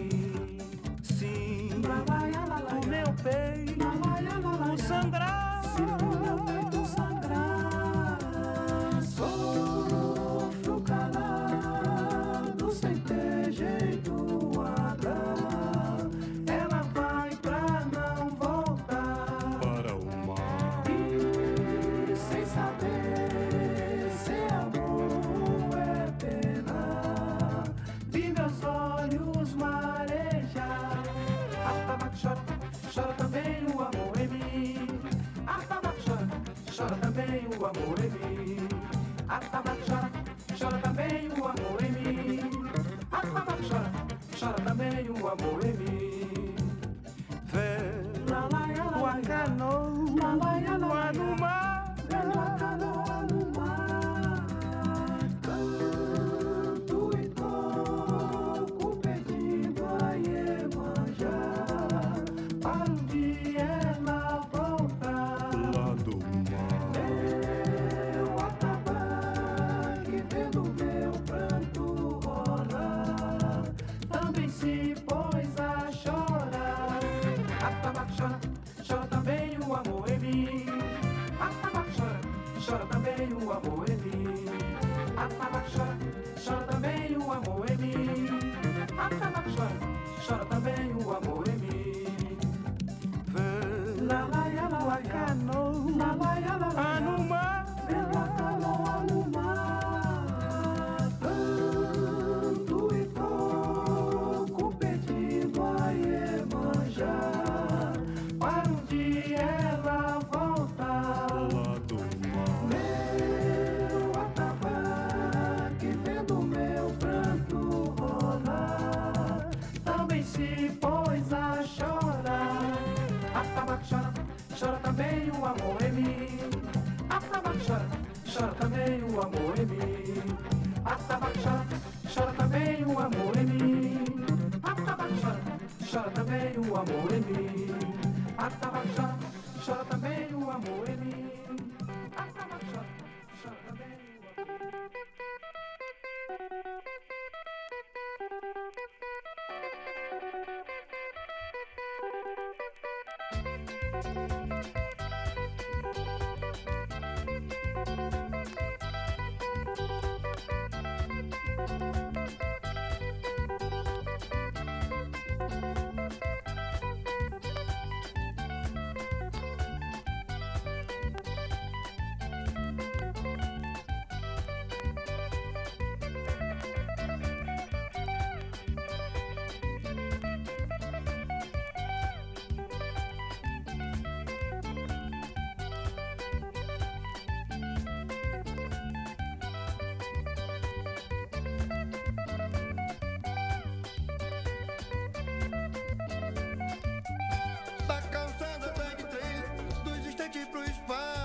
[200.31, 201.20] frente pro espaço.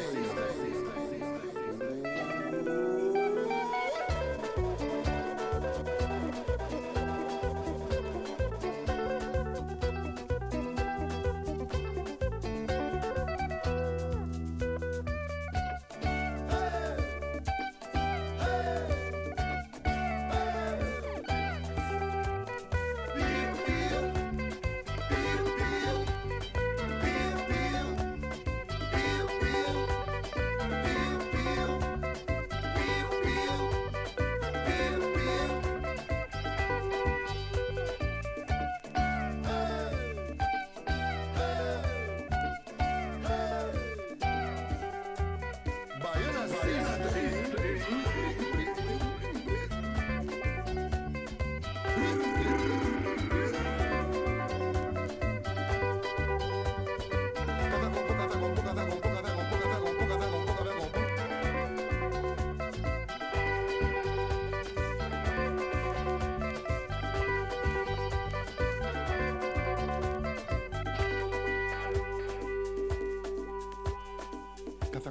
[0.00, 0.21] thing.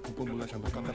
[0.03, 0.93] Zakupombo na shambakata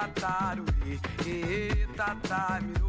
[0.00, 0.98] tataro, e,
[1.28, 2.79] e, tataro,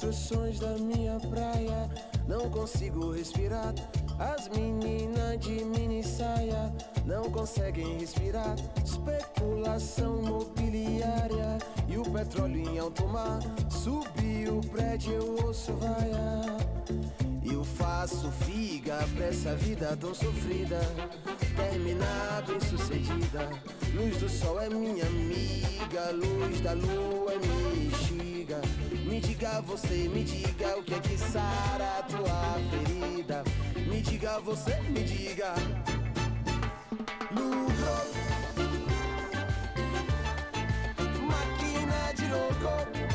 [0.00, 1.90] instruções da minha praia.
[2.26, 3.74] Não consigo respirar.
[4.18, 6.72] As meninas de mini saia
[7.04, 8.56] não conseguem respirar.
[8.82, 13.40] Especulação mobiliária e o petróleo em alto mar.
[13.68, 16.56] Subiu o prédio, eu ouço vaiar.
[17.44, 20.80] Eu faço figa pra essa vida tão sofrida.
[21.56, 23.50] terminada e sucedida.
[23.94, 27.59] Luz do sol é minha amiga, luz da lua é minha
[29.40, 33.42] diga, você me diga o que é que sara a tua ferida.
[33.74, 35.54] Me diga, você me diga.
[37.30, 37.96] Lucro,
[41.26, 43.09] máquina de louco.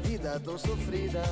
[0.00, 1.22] Vida tão sofrida.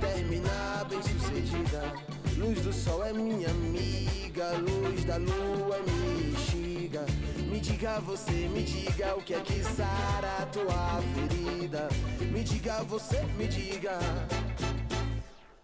[0.00, 1.92] Terminar bem sucedida.
[2.36, 6.10] Luz do sol é minha amiga, luz da lua minha
[6.90, 7.04] bexiga.
[7.50, 11.88] Me diga você, me diga o que é que sara a tua ferida.
[12.32, 13.98] Me diga você, me diga.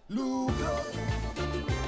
[0.08, 1.85] Lucro.